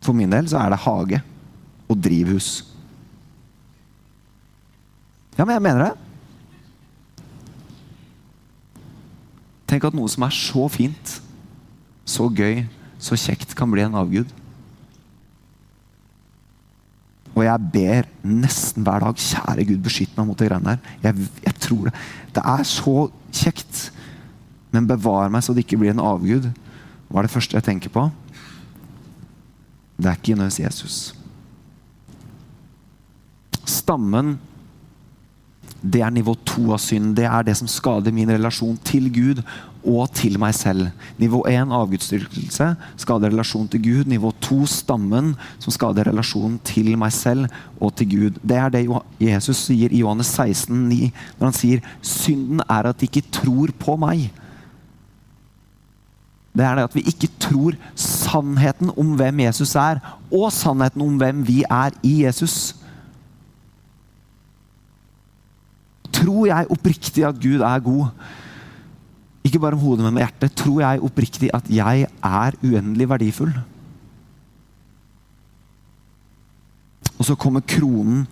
For 0.07 0.17
min 0.17 0.31
del 0.31 0.49
så 0.49 0.61
er 0.61 0.73
det 0.73 0.83
hage 0.85 1.21
og 1.91 2.01
drivhus. 2.03 2.51
Ja, 5.37 5.45
men 5.45 5.57
jeg 5.57 5.65
mener 5.67 5.85
det. 5.85 5.95
Tenk 9.67 9.85
at 9.89 9.97
noe 9.99 10.09
som 10.09 10.25
er 10.25 10.35
så 10.35 10.69
fint, 10.73 11.17
så 12.07 12.29
gøy, 12.31 12.63
så 13.03 13.19
kjekt, 13.19 13.57
kan 13.59 13.71
bli 13.73 13.83
en 13.83 13.99
avgud. 13.99 14.31
Og 17.37 17.45
jeg 17.45 17.71
ber 17.73 18.07
nesten 18.25 18.85
hver 18.87 19.05
dag 19.05 19.19
kjære 19.21 19.67
Gud, 19.69 19.83
beskytt 19.85 20.15
meg 20.17 20.29
mot 20.29 20.39
de 20.41 20.49
greiene 20.49 20.73
der. 20.73 20.95
Jeg, 21.05 21.29
jeg, 21.45 21.55
tror 21.61 21.89
det. 21.89 21.93
Det 22.35 22.45
er 22.55 22.63
så 22.69 22.97
kjekt. 23.29 23.83
Men 24.73 24.89
bevar 24.89 25.29
meg 25.33 25.45
så 25.45 25.53
det 25.53 25.67
ikke 25.67 25.79
blir 25.83 25.93
en 25.93 26.01
avgud. 26.01 26.49
Hva 27.09 27.21
er 27.21 27.29
det 27.29 27.35
første 27.35 27.59
jeg 27.59 27.67
tenker 27.69 27.93
på? 27.93 28.09
Det 29.97 30.09
er 30.09 30.19
ikke 30.19 30.37
nødvendigvis 30.37 30.65
Jesus. 30.65 30.99
Stammen 33.67 34.37
det 35.87 36.01
er 36.03 36.11
nivå 36.11 36.35
to 36.47 36.71
av 36.75 36.81
synd. 36.83 37.15
Det 37.19 37.27
er 37.29 37.45
det 37.47 37.57
som 37.59 37.69
skader 37.71 38.15
min 38.15 38.31
relasjon 38.33 38.79
til 38.87 39.11
Gud 39.13 39.43
og 39.87 40.11
til 40.17 40.39
meg 40.43 40.55
selv. 40.59 40.89
Nivå 41.21 41.43
én 41.49 41.73
avgudsdyrkelse 41.73 42.73
skader 42.99 43.31
relasjonen 43.31 43.69
til 43.73 43.83
Gud. 43.85 44.11
Nivå 44.11 44.33
to 44.43 44.65
stammen, 44.71 45.35
som 45.63 45.75
skader 45.75 46.11
relasjonen 46.11 46.59
til 46.67 46.93
meg 46.99 47.15
selv 47.15 47.47
og 47.81 47.95
til 47.97 48.11
Gud. 48.11 48.41
Det 48.43 48.59
er 48.59 48.73
det 48.75 48.85
Jesus 49.23 49.67
sier 49.69 49.93
i 49.93 50.03
Johannes 50.03 50.33
16, 50.35 50.89
9, 50.89 51.13
når 51.39 51.51
han 51.51 51.61
sier 51.61 51.87
synden 52.03 52.65
er 52.67 52.91
at 52.91 53.01
de 53.01 53.09
ikke 53.09 53.25
tror 53.33 53.73
på 53.79 53.97
meg. 54.01 54.29
Det 56.57 56.65
er 56.65 56.79
det 56.79 56.87
at 56.89 56.95
vi 56.97 57.05
ikke 57.05 57.29
tror 57.41 57.77
sannheten 58.01 58.91
om 58.97 59.13
hvem 59.19 59.45
Jesus 59.45 59.75
er, 59.77 60.01
og 60.33 60.49
sannheten 60.53 61.05
om 61.05 61.19
hvem 61.21 61.43
vi 61.47 61.63
er 61.69 61.93
i 62.03 62.23
Jesus. 62.25 62.75
Tror 66.17 66.47
jeg 66.49 66.71
oppriktig 66.73 67.27
at 67.29 67.37
Gud 67.43 67.61
er 67.61 67.85
god, 67.85 68.07
ikke 69.47 69.61
bare 69.63 69.77
om 69.79 69.83
hodet, 69.83 70.05
men 70.05 70.17
med 70.17 70.25
hjertet, 70.25 70.55
tror 70.59 70.83
jeg 70.83 71.03
oppriktig 71.07 71.51
at 71.55 71.69
jeg 71.71 72.07
er 72.09 72.57
uendelig 72.65 73.09
verdifull. 73.11 73.53
Og 77.17 77.25
så 77.29 77.37
kommer 77.39 77.65
kronen, 77.65 78.25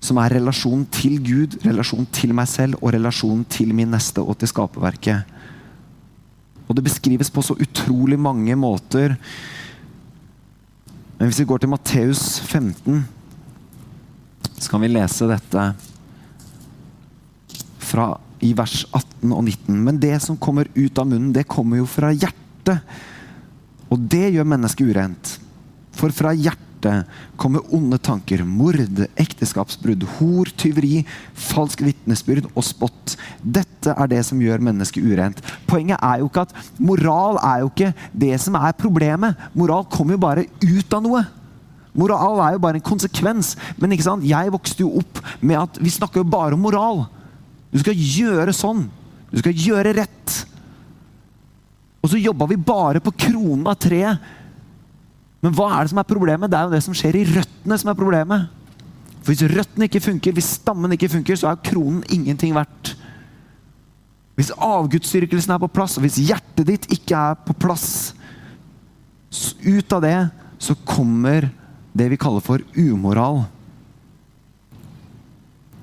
som 0.00 0.18
er 0.22 0.32
relasjonen 0.38 0.86
til 0.90 1.18
Gud, 1.22 1.58
relasjonen 1.66 2.08
til 2.14 2.32
meg 2.34 2.48
selv 2.50 2.78
og 2.80 2.94
relasjonen 2.96 3.44
til 3.52 3.74
min 3.76 3.92
neste 3.92 4.22
og 4.24 4.38
til 4.40 4.50
skaperverket. 4.50 5.36
Og 6.66 6.76
det 6.76 6.86
beskrives 6.86 7.30
på 7.34 7.42
så 7.42 7.56
utrolig 7.58 8.18
mange 8.18 8.56
måter. 8.56 9.16
Men 11.18 11.28
hvis 11.28 11.42
vi 11.42 11.48
går 11.50 11.60
til 11.60 11.72
Matteus 11.72 12.40
15, 12.40 13.04
så 14.56 14.70
kan 14.70 14.80
vi 14.80 14.92
lese 14.92 15.28
dette 15.28 15.66
fra 17.90 18.12
i 18.44 18.52
vers 18.56 18.82
18 18.92 19.32
og 19.32 19.44
19. 19.44 19.76
Men 19.84 20.00
det 20.00 20.16
som 20.24 20.38
kommer 20.40 20.70
ut 20.74 20.98
av 20.98 21.08
munnen, 21.08 21.32
det 21.34 21.48
kommer 21.50 21.80
jo 21.80 21.88
fra 21.88 22.12
hjertet. 22.14 22.82
Og 23.90 24.02
det 24.10 24.30
gjør 24.34 24.48
mennesket 24.48 24.90
urent. 24.92 25.36
For 25.98 26.14
fra 26.14 26.32
hjertet 26.36 26.68
kommer 27.36 27.66
onde 27.76 27.98
tanker, 28.00 28.40
mord, 28.48 28.78
ekteskapsbrudd, 29.20 30.06
hor, 30.16 30.48
tyveri, 30.56 31.02
falsk 31.36 31.82
vitnesbyrd 31.84 32.48
og 32.54 32.64
spott. 32.64 33.16
Dette 33.42 33.92
er 33.92 34.08
det 34.08 34.22
som 34.28 34.40
gjør 34.40 34.64
mennesket 34.64 35.04
urent. 35.04 35.42
Poenget 35.68 36.00
er 36.00 36.22
jo 36.22 36.30
ikke 36.30 36.46
at 36.46 36.56
moral 36.80 37.40
er 37.42 37.66
jo 37.66 37.68
ikke 37.72 37.92
det 38.24 38.32
som 38.40 38.56
er 38.60 38.78
problemet. 38.78 39.36
Moral 39.52 39.84
kommer 39.92 40.16
jo 40.16 40.24
bare 40.24 40.48
ut 40.64 40.96
av 40.96 41.04
noe. 41.04 41.26
Moral 41.98 42.40
er 42.46 42.56
jo 42.56 42.62
bare 42.62 42.78
en 42.78 42.86
konsekvens. 42.86 43.56
Men 43.76 43.92
ikke 43.92 44.06
sant? 44.06 44.26
jeg 44.26 44.52
vokste 44.54 44.86
jo 44.86 44.94
opp 45.02 45.20
med 45.40 45.58
at 45.58 45.80
vi 45.82 45.92
snakker 45.92 46.22
jo 46.22 46.32
bare 46.32 46.56
om 46.56 46.64
moral. 46.64 47.08
Du 47.70 47.78
skal 47.82 47.96
gjøre 47.96 48.54
sånn. 48.56 48.86
Du 49.30 49.38
skal 49.40 49.54
gjøre 49.54 49.94
rett. 49.96 50.36
Og 52.00 52.12
så 52.12 52.20
jobba 52.20 52.48
vi 52.50 52.58
bare 52.58 53.02
på 53.04 53.12
kronen 53.26 53.66
av 53.70 53.78
treet. 53.80 54.30
Men 55.40 55.54
hva 55.56 55.70
er 55.72 55.84
det 55.84 55.92
som 55.92 56.00
er 56.02 56.08
problemet? 56.08 56.50
Det 56.50 56.58
er 56.58 56.66
jo 56.66 56.74
det 56.74 56.82
som 56.84 56.96
skjer 56.96 57.20
i 57.20 57.26
røttene, 57.28 57.78
som 57.80 57.92
er 57.92 57.98
problemet. 57.98 58.48
For 59.20 59.32
hvis 59.32 59.44
røttene 59.52 59.86
ikke 59.88 60.02
funker, 60.04 60.34
hvis 60.36 60.56
stammen 60.58 60.96
ikke 60.96 61.12
funker, 61.12 61.38
så 61.38 61.50
er 61.50 61.62
kronen 61.64 62.02
ingenting 62.12 62.56
verdt. 62.56 62.94
Hvis 64.36 64.52
avgudsdyrkelsen 64.56 65.52
er 65.52 65.60
på 65.60 65.68
plass, 65.72 65.98
og 65.98 66.04
hvis 66.06 66.20
hjertet 66.24 66.68
ditt 66.68 66.86
ikke 66.92 67.16
er 67.16 67.40
på 67.44 67.56
plass, 67.60 68.14
ut 69.60 69.92
av 69.94 70.02
det 70.02 70.16
så 70.60 70.76
kommer 70.88 71.48
det 71.96 72.08
vi 72.12 72.18
kaller 72.20 72.44
for 72.44 72.62
umoral. 72.76 73.44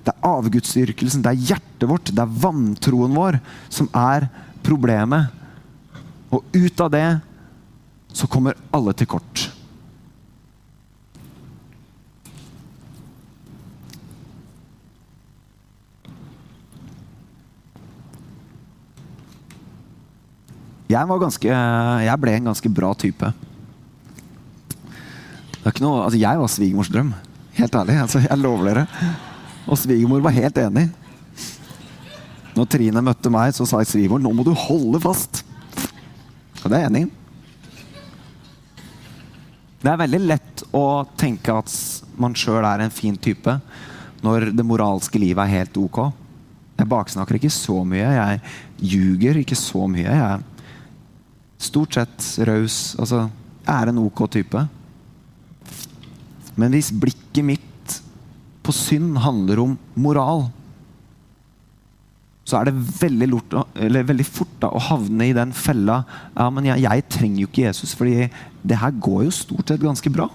Det 0.08 0.14
er 0.14 0.28
avgudsdyrkelsen, 0.30 1.20
det 1.26 1.34
er 1.34 1.48
hjertet 1.50 1.90
vårt, 1.90 2.08
det 2.16 2.24
er 2.24 2.36
vantroen 2.40 3.12
vår 3.12 3.42
som 3.68 3.90
er 3.92 4.30
problemet. 4.64 5.34
Og 6.32 6.48
ut 6.56 6.84
av 6.86 6.94
det 6.94 7.08
så 8.16 8.30
kommer 8.32 8.56
alle 8.72 8.96
til 8.96 9.10
kort. 9.12 9.50
Jeg, 20.88 21.04
ganske, 21.04 21.52
jeg 21.52 22.20
ble 22.24 22.38
en 22.38 22.48
ganske 22.48 22.70
bra 22.72 22.94
type. 22.96 23.36
Det 24.88 25.66
er 25.66 25.74
ikke 25.74 25.84
noe, 25.84 26.06
altså 26.06 26.22
jeg 26.22 26.40
var 26.40 26.54
svigermors 26.54 26.92
drøm. 26.94 27.12
Helt 27.58 27.76
ærlig. 27.76 27.98
Altså, 28.06 28.22
jeg 28.24 28.40
lover 28.40 28.70
dere. 28.70 28.86
Og 29.68 29.78
svigermor 29.80 30.24
var 30.24 30.36
helt 30.36 30.58
enig. 30.64 30.88
Når 32.58 32.70
Trine 32.72 33.04
møtte 33.06 33.30
meg, 33.30 33.54
så 33.54 33.68
sa 33.70 33.84
svigermor 33.86 34.24
nå 34.24 34.32
må 34.34 34.46
du 34.48 34.54
holde 34.56 35.02
fast. 35.04 35.44
Og 36.64 36.72
det 36.72 36.78
er 36.78 36.86
jeg 36.86 36.92
enig 36.92 37.06
i. 37.06 37.14
Det 39.78 39.92
er 39.92 40.00
veldig 40.02 40.20
lett 40.26 40.64
å 40.76 40.86
tenke 41.20 41.54
at 41.54 41.70
man 42.18 42.34
sjøl 42.36 42.66
er 42.66 42.82
en 42.82 42.94
fin 42.94 43.16
type 43.22 43.54
når 44.26 44.50
det 44.58 44.66
moralske 44.66 45.22
livet 45.22 45.44
er 45.44 45.60
helt 45.62 45.78
ok. 45.78 46.00
Jeg 46.78 46.90
baksnakker 46.90 47.38
ikke 47.38 47.54
så 47.54 47.84
mye. 47.86 48.08
Jeg 48.18 48.42
ljuger 48.94 49.38
ikke 49.42 49.58
så 49.58 49.86
mye. 49.90 50.08
Jeg 50.08 50.18
er 50.18 50.42
stort 51.62 51.98
sett 51.98 52.28
raus. 52.50 52.96
Altså, 52.98 53.28
jeg 53.62 53.74
er 53.76 53.92
en 53.92 54.02
ok 54.02 54.24
type. 54.34 54.66
Men 56.58 56.74
hvis 56.74 56.90
blikket 56.94 57.46
mitt 57.46 57.67
på 58.68 58.76
synd 58.76 59.18
handler 59.24 59.62
om 59.64 59.76
moral, 59.96 60.50
så 62.48 62.60
er 62.60 62.70
det 62.70 62.80
veldig, 63.02 63.28
lort, 63.28 63.56
veldig 63.76 64.26
fort 64.28 64.54
da, 64.62 64.72
å 64.72 64.80
havne 64.80 65.26
i 65.28 65.36
den 65.36 65.52
fella 65.52 65.98
ja, 66.32 66.46
men 66.48 66.70
jeg, 66.70 66.84
jeg, 66.86 67.04
trenger 67.12 67.42
jo 67.42 67.50
ikke 67.50 67.66
Jesus, 67.66 67.92
fordi 67.98 68.30
det 68.64 68.78
her 68.80 68.94
går 69.04 69.26
jo 69.26 69.34
stort 69.36 69.68
sett 69.68 69.84
ganske 69.84 70.12
bra. 70.16 70.30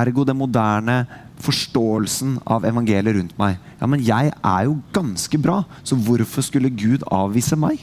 Ergo 0.00 0.24
den 0.24 0.38
moderne 0.40 1.02
forståelsen 1.40 2.38
av 2.48 2.64
evangeliet 2.68 3.16
rundt 3.16 3.36
meg. 3.40 3.58
Ja, 3.80 3.88
men 3.90 4.02
jeg 4.04 4.32
er 4.32 4.64
jo 4.68 4.78
ganske 4.94 5.40
bra, 5.40 5.62
så 5.84 5.98
hvorfor 6.00 6.44
skulle 6.46 6.72
Gud 6.72 7.04
avvise 7.12 7.58
meg? 7.60 7.82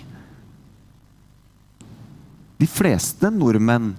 De 2.58 2.66
fleste 2.70 3.30
nordmenn 3.34 3.94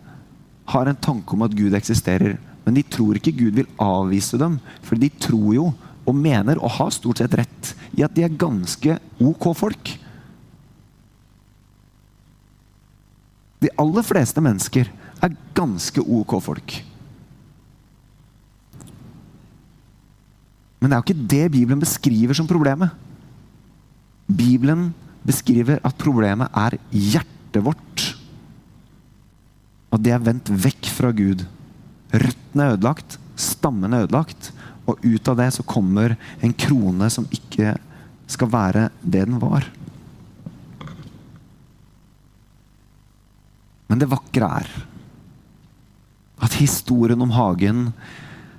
har 0.69 0.91
en 0.91 0.99
tanke 0.99 1.35
om 1.35 1.47
at 1.47 1.55
Gud 1.57 1.77
eksisterer, 1.79 2.37
men 2.69 2.77
de 2.77 2.85
tror 2.85 3.17
ikke 3.17 3.33
Gud 3.33 3.55
vil 3.57 3.71
avvise 3.81 4.37
dem, 4.37 4.59
for 4.85 5.01
de 5.01 5.09
tror 5.09 5.55
jo 5.57 5.71
og 6.05 6.17
mener, 6.17 6.61
og 6.61 6.75
har 6.77 6.93
stort 6.93 7.23
sett 7.23 7.33
rett, 7.41 7.73
i 7.97 8.05
at 8.05 8.13
de 8.13 8.27
er 8.27 8.37
ganske 8.37 8.99
ok 9.25 9.47
folk. 9.57 9.95
De 13.65 13.73
aller 13.81 14.05
fleste 14.05 14.45
mennesker 14.45 14.93
er 15.25 15.37
ganske 15.57 16.05
ok 16.05 16.37
folk. 16.45 16.77
Men 20.79 20.91
det 20.91 20.95
er 20.95 21.01
jo 21.01 21.07
ikke 21.09 21.29
det 21.33 21.45
Bibelen 21.57 21.81
beskriver 21.83 22.37
som 22.37 22.49
problemet. 22.49 22.93
Bibelen 24.29 24.91
beskriver 25.25 25.81
at 25.81 25.97
problemet 25.99 26.53
er 26.53 26.77
hjertet 26.93 27.65
vårt. 27.65 28.11
At 29.89 30.05
det 30.05 30.13
er 30.13 30.29
vendt 30.29 30.53
vekk 30.53 30.93
fra 30.93 31.17
Gud. 31.17 31.49
Røttene 32.13 32.65
er 32.65 32.77
ødelagt, 32.77 33.19
stammen 33.37 33.93
er 33.93 34.07
ødelagt. 34.07 34.53
Og 34.89 35.03
ut 35.05 35.29
av 35.29 35.37
det 35.41 35.51
så 35.57 35.65
kommer 35.69 36.17
en 36.41 36.55
krone 36.57 37.11
som 37.13 37.29
ikke 37.35 37.75
skal 38.29 38.53
være 38.53 38.89
det 39.03 39.27
den 39.29 39.41
var. 39.43 39.67
Men 43.89 44.01
det 44.01 44.11
vakre 44.11 44.49
er 44.61 44.71
at 46.45 46.55
historien 46.61 47.21
om 47.25 47.33
hagen 47.35 47.89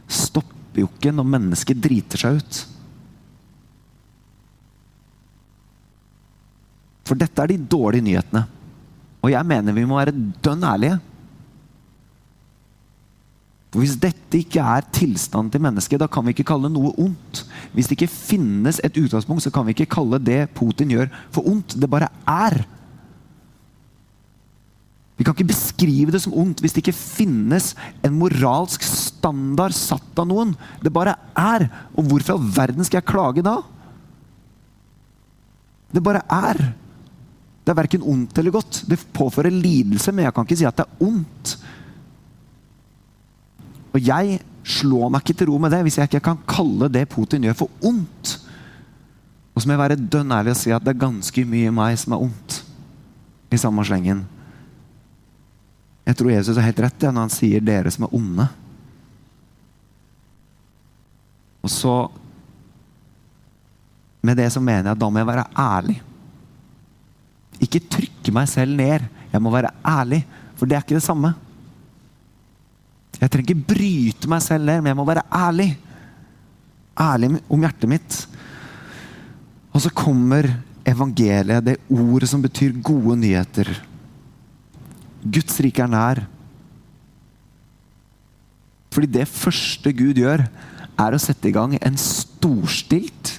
stopper 0.09 0.83
jo 0.83 0.89
ikke 0.89 1.13
når 1.15 1.27
mennesket 1.33 1.81
driter 1.81 2.21
seg 2.21 2.39
ut. 2.41 2.61
For 7.09 7.17
dette 7.17 7.41
er 7.41 7.53
de 7.53 7.61
dårlige 7.71 8.05
nyhetene. 8.05 8.43
Og 9.23 9.31
jeg 9.33 9.47
mener 9.47 9.75
vi 9.75 9.85
må 9.87 9.97
være 9.97 10.13
dønn 10.13 10.65
ærlige. 10.65 10.99
For 13.69 13.83
Hvis 13.83 13.99
dette 14.01 14.39
ikke 14.39 14.63
er 14.65 14.87
tilstanden 14.95 15.51
til 15.53 15.61
mennesket, 15.61 15.99
da 16.01 16.07
kan 16.09 16.25
vi 16.25 16.33
ikke 16.33 16.47
kalle 16.49 16.71
noe 16.73 16.89
ondt. 16.97 17.43
Hvis 17.75 17.89
det 17.89 17.99
ikke 17.99 18.09
finnes 18.09 18.81
et 18.81 18.97
utgangspunkt, 18.97 19.45
så 19.45 19.53
kan 19.53 19.67
vi 19.67 19.75
ikke 19.75 19.91
kalle 19.93 20.17
det 20.17 20.47
Putin 20.57 20.95
gjør, 20.95 21.11
for 21.33 21.45
ondt. 21.49 21.77
Det 21.77 21.89
bare 21.89 22.09
er. 22.25 22.63
Vi 25.19 25.25
kan 25.27 25.35
ikke 25.35 25.51
beskrive 25.51 26.13
det 26.15 26.21
som 26.23 26.33
ondt 26.39 26.61
hvis 26.63 26.71
det 26.71 26.79
ikke 26.79 26.95
finnes 26.95 27.73
en 28.07 28.15
moralsk 28.15 28.85
standard 28.87 29.75
satt 29.75 30.21
av 30.21 30.29
noen. 30.29 30.53
Det 30.81 30.93
bare 30.95 31.17
er. 31.37 31.67
Og 31.93 32.07
hvorfor 32.07 32.31
i 32.31 32.37
all 32.37 32.53
verden 32.55 32.87
skal 32.87 33.01
jeg 33.01 33.09
klage 33.11 33.43
da? 33.45 33.57
Det 35.91 36.01
bare 36.05 36.23
er. 36.23 36.61
Det 37.65 37.73
er 37.73 37.81
verken 37.83 38.05
ondt 38.07 38.39
eller 38.39 38.55
godt. 38.55 38.85
Det 38.89 38.97
påfører 39.13 39.53
lidelse, 39.53 40.15
men 40.15 40.25
jeg 40.25 40.33
kan 40.33 40.47
ikke 40.47 40.57
si 40.57 40.65
at 40.65 40.79
det 40.79 40.87
er 40.87 41.05
ondt. 41.05 41.58
Og 43.99 44.07
jeg 44.07 44.39
slår 44.63 45.09
meg 45.11 45.23
ikke 45.23 45.35
til 45.41 45.49
ro 45.51 45.57
med 45.59 45.73
det 45.73 45.81
hvis 45.83 45.97
jeg 45.99 46.07
ikke 46.07 46.23
kan 46.29 46.39
kalle 46.47 46.87
det 46.91 47.09
Putin 47.11 47.43
gjør, 47.43 47.57
for 47.65 47.87
ondt. 47.89 48.37
Og 49.51 49.59
så 49.59 49.67
må 49.67 49.75
jeg 49.75 49.81
være 49.81 49.99
dønn 49.99 50.31
ærlig 50.31 50.53
og 50.55 50.59
si 50.61 50.71
at 50.71 50.85
det 50.85 50.93
er 50.93 51.01
ganske 51.01 51.43
mye 51.51 51.71
meg 51.75 51.97
som 51.99 52.15
er 52.15 52.23
ondt. 52.29 52.61
I 53.51 53.57
samme 53.59 53.83
slengen. 53.83 54.21
Jeg 56.07 56.15
tror 56.15 56.31
Jesus 56.31 56.55
har 56.55 56.69
helt 56.69 56.79
rett 56.85 57.05
når 57.09 57.25
han 57.25 57.33
sier 57.33 57.61
'dere 57.61 57.91
som 57.91 58.05
er 58.05 58.13
onde'. 58.15 58.47
Og 61.63 61.69
så 61.69 62.11
Med 64.21 64.35
det 64.35 64.51
så 64.51 64.59
mener 64.59 64.83
jeg 64.83 64.91
at 64.91 64.99
da 64.99 65.09
må 65.09 65.19
jeg 65.19 65.27
være 65.27 65.47
ærlig. 65.55 66.01
Ikke 67.61 67.79
trykke 67.79 68.31
meg 68.35 68.49
selv 68.49 68.75
ned. 68.75 68.99
Jeg 69.31 69.41
må 69.41 69.49
være 69.49 69.71
ærlig, 69.87 70.25
for 70.55 70.65
det 70.65 70.75
er 70.75 70.81
ikke 70.83 70.95
det 70.99 71.03
samme. 71.03 71.33
Jeg 73.19 73.31
trenger 73.31 73.51
ikke 73.51 73.73
bryte 73.73 74.31
meg 74.31 74.43
selv 74.43 74.67
ned, 74.67 74.81
men 74.81 74.93
jeg 74.93 74.99
må 74.99 75.05
være 75.07 75.25
ærlig. 75.35 75.69
Ærlig 76.99 77.33
om 77.51 77.63
hjertet 77.65 77.91
mitt. 77.91 78.17
Og 79.75 79.83
så 79.83 79.91
kommer 79.95 80.47
evangeliet, 80.87 81.65
det 81.65 81.77
ordet 81.91 82.29
som 82.31 82.41
betyr 82.43 82.79
gode 82.83 83.17
nyheter. 83.19 83.69
Guds 85.23 85.59
rike 85.63 85.83
er 85.83 85.91
nær. 85.91 86.23
Fordi 88.89 89.11
det 89.19 89.27
første 89.29 89.93
Gud 89.93 90.17
gjør, 90.17 90.47
er 90.99 91.15
å 91.15 91.21
sette 91.21 91.47
i 91.47 91.55
gang 91.55 91.75
en 91.77 91.99
storstilt, 91.99 93.35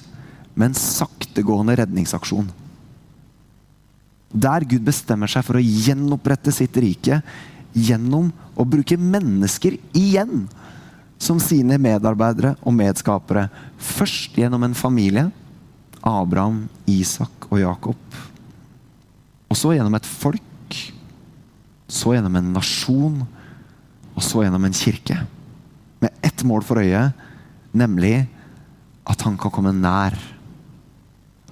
men 0.57 0.77
saktegående 0.77 1.75
redningsaksjon. 1.81 2.47
Der 4.31 4.63
Gud 4.63 4.85
bestemmer 4.87 5.29
seg 5.29 5.43
for 5.45 5.59
å 5.59 5.63
gjenopprette 5.63 6.53
sitt 6.55 6.77
rike 6.79 7.19
gjennom 7.73 8.31
å 8.55 8.65
bruke 8.67 8.97
mennesker 8.99 9.77
igjen 9.97 10.45
som 11.21 11.39
sine 11.41 11.77
medarbeidere 11.81 12.55
og 12.65 12.75
medskapere. 12.75 13.47
Først 13.77 14.37
gjennom 14.39 14.63
en 14.65 14.77
familie. 14.77 15.27
Abraham, 16.01 16.65
Isak 16.89 17.45
og 17.51 17.61
Jakob. 17.61 18.17
Og 19.51 19.59
så 19.59 19.75
gjennom 19.75 19.95
et 19.97 20.07
folk. 20.07 20.79
Så 21.91 22.15
gjennom 22.15 22.39
en 22.39 22.53
nasjon. 22.55 23.21
Og 24.15 24.25
så 24.25 24.45
gjennom 24.45 24.65
en 24.65 24.75
kirke. 24.75 25.19
Med 26.01 26.15
ett 26.25 26.41
mål 26.47 26.65
for 26.65 26.81
øye, 26.81 27.11
nemlig 27.77 28.25
at 29.05 29.21
han 29.27 29.37
kan 29.37 29.53
komme 29.53 29.75
nær. 29.75 30.17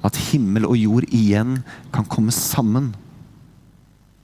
At 0.02 0.18
himmel 0.32 0.66
og 0.66 0.80
jord 0.80 1.06
igjen 1.14 1.60
kan 1.94 2.08
komme 2.10 2.34
sammen. 2.34 2.94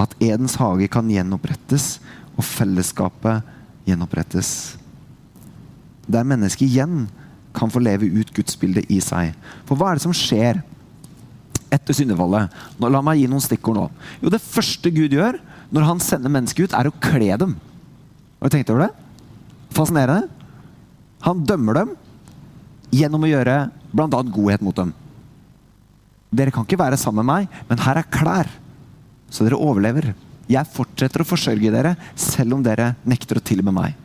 At 0.02 0.16
Edens 0.20 0.58
hage 0.60 0.90
kan 0.92 1.10
gjenopprettes, 1.10 2.00
og 2.36 2.44
fellesskapet 2.44 3.46
gjenopprettes. 3.88 4.50
Der 6.12 6.28
mennesket 6.28 6.68
igjen 6.68 7.06
kan 7.56 7.72
få 7.72 7.80
leve 7.80 8.10
ut 8.12 8.34
gudsbildet 8.36 8.90
i 8.92 9.00
seg. 9.04 9.32
For 9.68 9.80
hva 9.80 9.92
er 9.92 10.00
det 10.00 10.06
som 10.06 10.16
skjer 10.16 10.60
etter 11.74 11.96
syndefallet? 11.96 12.52
Nå, 12.80 12.92
la 12.92 13.02
meg 13.06 13.22
gi 13.22 13.30
noen 13.32 13.44
stikkord 13.44 13.80
nå. 13.80 13.86
Jo, 14.20 14.34
Det 14.34 14.44
første 14.44 14.92
Gud 14.92 15.16
gjør 15.16 15.40
når 15.74 15.88
han 15.88 16.04
sender 16.04 16.32
mennesket 16.32 16.68
ut, 16.68 16.76
er 16.78 16.90
å 16.90 16.98
kle 17.02 17.32
dem. 17.42 17.56
Har 18.40 18.52
du 18.52 18.54
tenkt 18.54 18.70
over 18.70 18.86
det? 18.86 18.92
Fascinerende. 19.76 20.30
Han 21.26 21.42
dømmer 21.48 21.80
dem 21.80 21.96
gjennom 22.94 23.26
å 23.26 23.32
gjøre 23.32 23.56
bl.a. 23.96 24.08
godhet 24.08 24.62
mot 24.64 24.76
dem. 24.78 24.92
Dere 26.36 26.54
kan 26.54 26.68
ikke 26.68 26.80
være 26.80 27.00
sammen 27.00 27.24
med 27.24 27.32
meg, 27.32 27.58
men 27.70 27.82
her 27.82 28.00
er 28.02 28.12
klær, 28.12 28.52
så 29.30 29.46
dere 29.46 29.60
overlever. 29.60 30.14
Jeg 30.52 30.72
fortsetter 30.74 31.24
å 31.24 31.28
forsørge 31.28 31.74
dere, 31.74 31.96
selv 32.16 32.58
om 32.58 32.64
dere 32.66 32.94
nekter 33.08 33.40
å 33.40 33.46
tilbe 33.46 33.74
meg. 33.74 33.96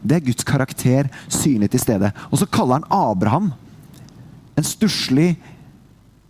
Det 0.00 0.18
er 0.18 0.26
Guds 0.26 0.46
karakter 0.46 1.08
synlig 1.32 1.70
til 1.72 1.82
stede. 1.82 2.12
Og 2.30 2.40
så 2.40 2.48
kaller 2.48 2.80
han 2.80 2.90
Abraham 2.92 3.50
en 4.56 4.66
stusslig 4.66 5.34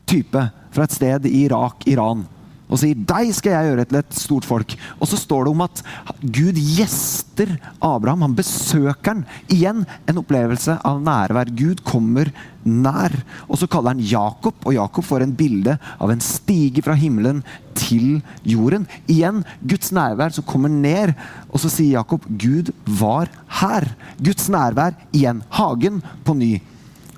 type 0.06 0.42
fra 0.74 0.86
et 0.86 0.94
sted 0.94 1.26
i 1.28 1.44
Irak, 1.44 1.86
Iran 1.90 2.24
og 2.66 2.80
sier 2.80 2.98
'deg 2.98 3.30
skal 3.34 3.52
jeg 3.52 3.70
gjøre 3.70 3.84
til 3.86 3.98
et 4.00 4.18
stort 4.18 4.46
folk'. 4.46 4.76
Og 5.00 5.06
så 5.06 5.16
står 5.16 5.44
det 5.44 5.52
om 5.52 5.60
at 5.62 5.82
Gud 6.20 6.58
gjester 6.58 7.56
Abraham. 7.80 8.22
Han 8.26 8.34
besøker 8.34 9.14
han. 9.14 9.24
Igjen 9.48 9.86
en 10.08 10.18
opplevelse 10.18 10.78
av 10.84 11.00
nærvær. 11.00 11.54
Gud 11.54 11.84
kommer 11.84 12.32
nær. 12.64 13.14
Og 13.48 13.58
så 13.58 13.68
kaller 13.70 13.94
han 13.94 14.02
Jakob, 14.02 14.54
og 14.66 14.74
Jakob 14.74 15.04
får 15.04 15.22
en 15.22 15.36
bilde 15.36 15.78
av 16.00 16.10
en 16.10 16.20
stige 16.20 16.82
fra 16.82 16.94
himmelen 16.98 17.44
til 17.74 18.22
jorden. 18.42 18.88
Igjen 19.06 19.44
Guds 19.62 19.92
nærvær 19.92 20.34
som 20.34 20.44
kommer 20.44 20.68
ned. 20.68 21.14
Og 21.52 21.60
så 21.60 21.70
sier 21.70 22.00
Jakob 22.00 22.26
'Gud 22.26 22.72
var 22.86 23.28
her'. 23.60 23.94
Guds 24.18 24.48
nærvær 24.48 24.94
igjen. 25.12 25.42
Hagen 25.50 26.02
på 26.24 26.34
ny. 26.34 26.60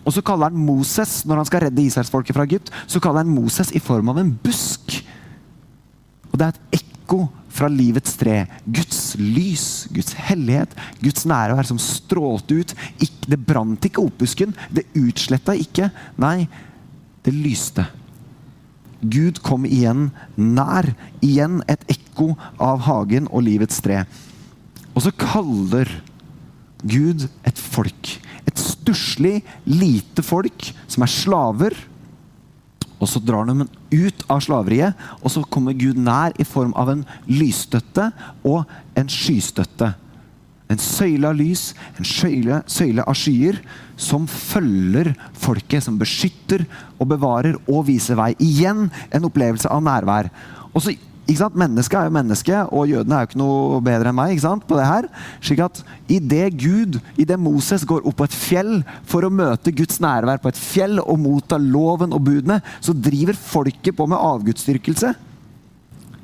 Og 0.04 0.12
så 0.12 0.22
kaller 0.24 0.48
han 0.48 0.56
Moses 0.56 1.24
når 1.28 1.36
han 1.36 1.48
skal 1.48 1.60
redde 1.66 1.84
israelsfolket 1.84 2.36
fra 2.36 2.46
Egypt, 2.48 2.70
så 2.86 3.00
kaller 3.00 3.24
han 3.26 3.34
Moses 3.34 3.72
i 3.76 3.78
form 3.82 4.08
av 4.08 4.18
en 4.18 4.30
busk. 4.44 5.04
Og 6.38 6.44
det 6.44 6.46
er 6.46 6.54
et 6.54 6.78
ekko 6.78 7.24
fra 7.50 7.66
livets 7.66 8.12
tre. 8.14 8.44
Guds 8.62 9.16
lys, 9.18 9.88
Guds 9.90 10.14
hellighet, 10.28 10.70
Guds 11.02 11.26
nærvær 11.26 11.66
som 11.66 11.80
strålte 11.82 12.60
ut. 12.60 12.74
Det 13.26 13.38
brant 13.42 13.82
ikke 13.82 14.04
opphusken. 14.06 14.54
det 14.70 14.86
utsletta 14.94 15.56
ikke. 15.58 15.90
Nei, 16.16 16.46
det 17.26 17.34
lyste. 17.34 17.88
Gud 19.02 19.42
kom 19.42 19.66
igjen 19.66 20.12
nær. 20.36 20.92
Igjen 21.18 21.58
et 21.66 21.82
ekko 21.90 22.36
av 22.62 22.86
hagen 22.86 23.26
og 23.32 23.42
livets 23.50 23.82
tre. 23.82 24.04
Og 24.94 25.02
så 25.02 25.10
kaller 25.18 25.90
Gud 26.86 27.26
et 27.42 27.58
folk. 27.58 28.14
Et 28.46 28.62
stusslig, 28.62 29.42
lite 29.66 30.22
folk 30.22 30.70
som 30.86 31.02
er 31.02 31.10
slaver 31.10 31.74
og 32.98 33.08
så 33.10 33.22
drar 33.22 33.46
de 33.48 33.66
ut 33.94 34.24
av 34.30 34.42
slaveriet, 34.42 34.98
og 35.22 35.32
så 35.32 35.44
kommer 35.46 35.76
Gud 35.78 35.98
nær 36.02 36.34
i 36.38 36.46
form 36.46 36.74
av 36.78 36.90
en 36.92 37.06
lysstøtte 37.30 38.10
og 38.46 38.64
en 38.98 39.10
skystøtte. 39.12 39.92
En 40.68 40.80
søyle 40.82 41.30
av 41.30 41.38
lys, 41.38 41.70
en 41.96 42.04
søyle, 42.04 42.60
søyle 42.68 43.04
av 43.08 43.16
skyer, 43.16 43.56
som 43.96 44.26
følger 44.28 45.14
folket, 45.32 45.86
som 45.86 45.96
beskytter 46.00 46.66
og 46.98 47.08
bevarer 47.14 47.56
og 47.64 47.86
viser 47.88 48.18
vei. 48.18 48.34
Igjen 48.42 48.90
en 49.14 49.28
opplevelse 49.30 49.70
av 49.72 49.80
nærvær. 49.86 50.28
Og 50.74 50.84
så 50.84 50.92
ikke 51.28 51.42
sant? 51.42 51.58
Mennesket 51.60 51.98
er 52.00 52.08
jo 52.08 52.14
menneske, 52.16 52.58
og 52.72 52.88
jødene 52.88 53.16
er 53.16 53.24
jo 53.24 53.28
ikke 53.28 53.40
noe 53.42 53.80
bedre 53.84 54.08
enn 54.10 54.16
meg. 54.16 54.32
ikke 54.32 54.46
sant? 54.46 54.64
på 54.68 54.78
det 54.78 54.86
her. 54.88 55.08
Slik 55.44 55.60
at 55.60 55.82
Idet 56.08 56.56
Gud, 56.56 56.98
idet 57.20 57.38
Moses 57.38 57.84
går 57.84 58.06
opp 58.08 58.16
på 58.16 58.24
et 58.28 58.36
fjell 58.36 58.78
for 59.04 59.26
å 59.26 59.32
møte 59.32 59.74
Guds 59.76 60.00
nærvær 60.00 60.40
på 60.40 60.48
et 60.48 60.58
fjell 60.60 61.02
og 61.02 61.20
motta 61.20 61.58
loven 61.60 62.16
og 62.16 62.24
budene, 62.24 62.62
så 62.80 62.96
driver 62.96 63.36
folket 63.36 63.96
på 63.96 64.08
med 64.08 64.16
avgudsdyrkelse. 64.18 65.14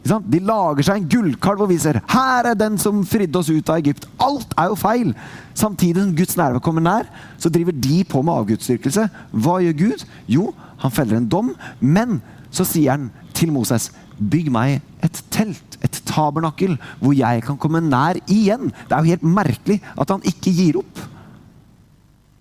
De 0.05 0.41
lager 0.45 0.85
seg 0.85 1.01
en 1.01 1.09
gullkalv 1.09 1.65
og 1.65 1.71
viser 1.71 2.01
'her 2.07 2.51
er 2.51 2.55
den 2.55 2.77
som 2.79 3.05
fridde 3.05 3.37
oss 3.37 3.49
ut 3.49 3.69
av 3.69 3.81
Egypt'. 3.81 4.09
Alt 4.21 4.53
er 4.57 4.69
jo 4.69 4.75
feil! 4.75 5.15
Samtidig 5.55 6.03
som 6.03 6.17
Guds 6.17 6.37
nærvær 6.37 6.61
kommer 6.61 6.81
nær, 6.81 7.05
så 7.39 7.49
driver 7.49 7.73
de 7.73 8.05
på 8.05 8.23
med 8.23 8.35
avgudsdyrkelse. 8.35 9.09
Hva 9.33 9.61
gjør 9.61 9.79
Gud? 9.79 10.05
Jo, 10.29 10.55
han 10.79 10.91
feller 10.91 11.17
en 11.17 11.29
dom, 11.29 11.55
men 11.81 12.23
så 12.51 12.65
sier 12.65 12.91
han 12.91 13.11
til 13.33 13.53
Moses 13.53 13.91
Bygg 14.19 14.51
meg 14.55 14.79
et 15.05 15.19
telt, 15.35 15.79
et 15.85 15.99
tabernakel, 16.09 16.77
hvor 17.01 17.17
jeg 17.17 17.43
kan 17.47 17.59
komme 17.61 17.83
nær 17.83 18.21
igjen. 18.31 18.71
Det 18.71 18.95
er 18.95 19.03
jo 19.03 19.15
helt 19.15 19.27
merkelig 19.27 19.81
at 19.99 20.15
han 20.15 20.25
ikke 20.31 20.55
gir 20.55 20.79
opp. 20.81 21.03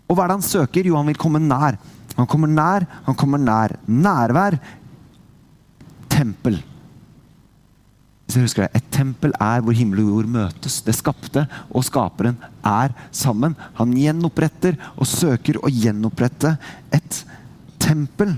Og 0.08 0.16
hva 0.16 0.26
er 0.26 0.34
det 0.34 0.38
han 0.38 0.46
søker? 0.46 0.86
Jo, 0.86 1.00
han 1.00 1.10
vil 1.10 1.20
komme 1.20 1.42
nær. 1.42 1.80
Han 2.18 2.30
kommer 2.30 2.52
nær, 2.52 2.86
han 3.08 3.18
kommer 3.18 3.42
nær. 3.42 3.74
Nærvær. 3.90 4.60
Tempel. 6.14 6.60
Hvis 8.24 8.38
jeg 8.38 8.46
husker 8.46 8.64
det, 8.66 8.76
Et 8.78 8.92
tempel 8.94 9.34
er 9.42 9.62
hvor 9.62 9.76
himmel 9.76 10.04
og 10.04 10.12
jord 10.12 10.30
møtes. 10.38 10.80
Det 10.86 10.96
skapte 10.96 11.48
og 11.70 11.84
skaperen 11.86 12.38
er 12.64 12.94
sammen. 13.12 13.58
Han 13.80 13.98
gjenoppretter 13.98 14.78
og 14.96 15.10
søker 15.10 15.60
å 15.60 15.72
gjenopprette 15.74 16.56
et 16.94 17.24
tempel. 17.82 18.38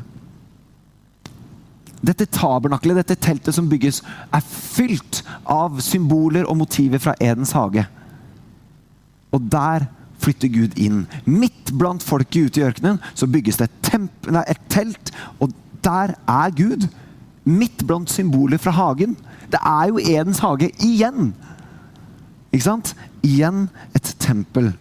Dette 2.06 2.28
tabernaklet, 2.30 3.00
dette 3.02 3.18
teltet 3.18 3.56
som 3.56 3.70
bygges, 3.72 4.02
er 4.34 4.46
fylt 4.46 5.24
av 5.50 5.80
symboler 5.84 6.46
og 6.46 6.60
motiver 6.62 7.02
fra 7.02 7.16
Edens 7.24 7.56
hage. 7.58 7.86
Og 9.34 9.48
der 9.52 9.88
flytter 10.22 10.52
Gud 10.54 10.78
inn. 10.82 11.06
Midt 11.26 11.74
blant 11.78 12.04
folket 12.06 12.50
ute 12.50 12.62
i 12.62 12.68
ørkenen 12.68 13.02
så 13.18 13.30
bygges 13.30 13.60
det 13.62 13.70
et, 13.70 13.98
nei, 14.32 14.46
et 14.50 14.62
telt, 14.72 15.12
og 15.42 15.54
der 15.86 16.16
er 16.30 16.54
Gud. 16.56 16.88
Midt 17.46 17.84
blant 17.86 18.10
symboler 18.10 18.62
fra 18.62 18.74
hagen. 18.76 19.18
Det 19.52 19.62
er 19.62 19.92
jo 19.92 20.02
Edens 20.02 20.42
hage 20.46 20.72
igjen! 20.84 21.34
Ikke 22.54 22.70
sant? 22.70 22.94
Igjen 23.26 23.68
et 23.98 24.14
tempel. 24.22 24.72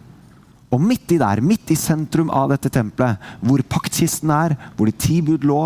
Og 0.75 0.83
midt 0.83 1.13
i 1.15 1.19
der, 1.21 1.43
midt 1.45 1.71
i 1.71 1.79
sentrum 1.79 2.31
av 2.35 2.53
dette 2.53 2.71
tempelet, 2.73 3.21
hvor 3.45 3.63
paktkisten 3.71 4.31
er, 4.35 4.57
hvor 4.77 4.89
de 4.89 4.95
ti 4.99 5.21
bud 5.25 5.47
lå, 5.47 5.61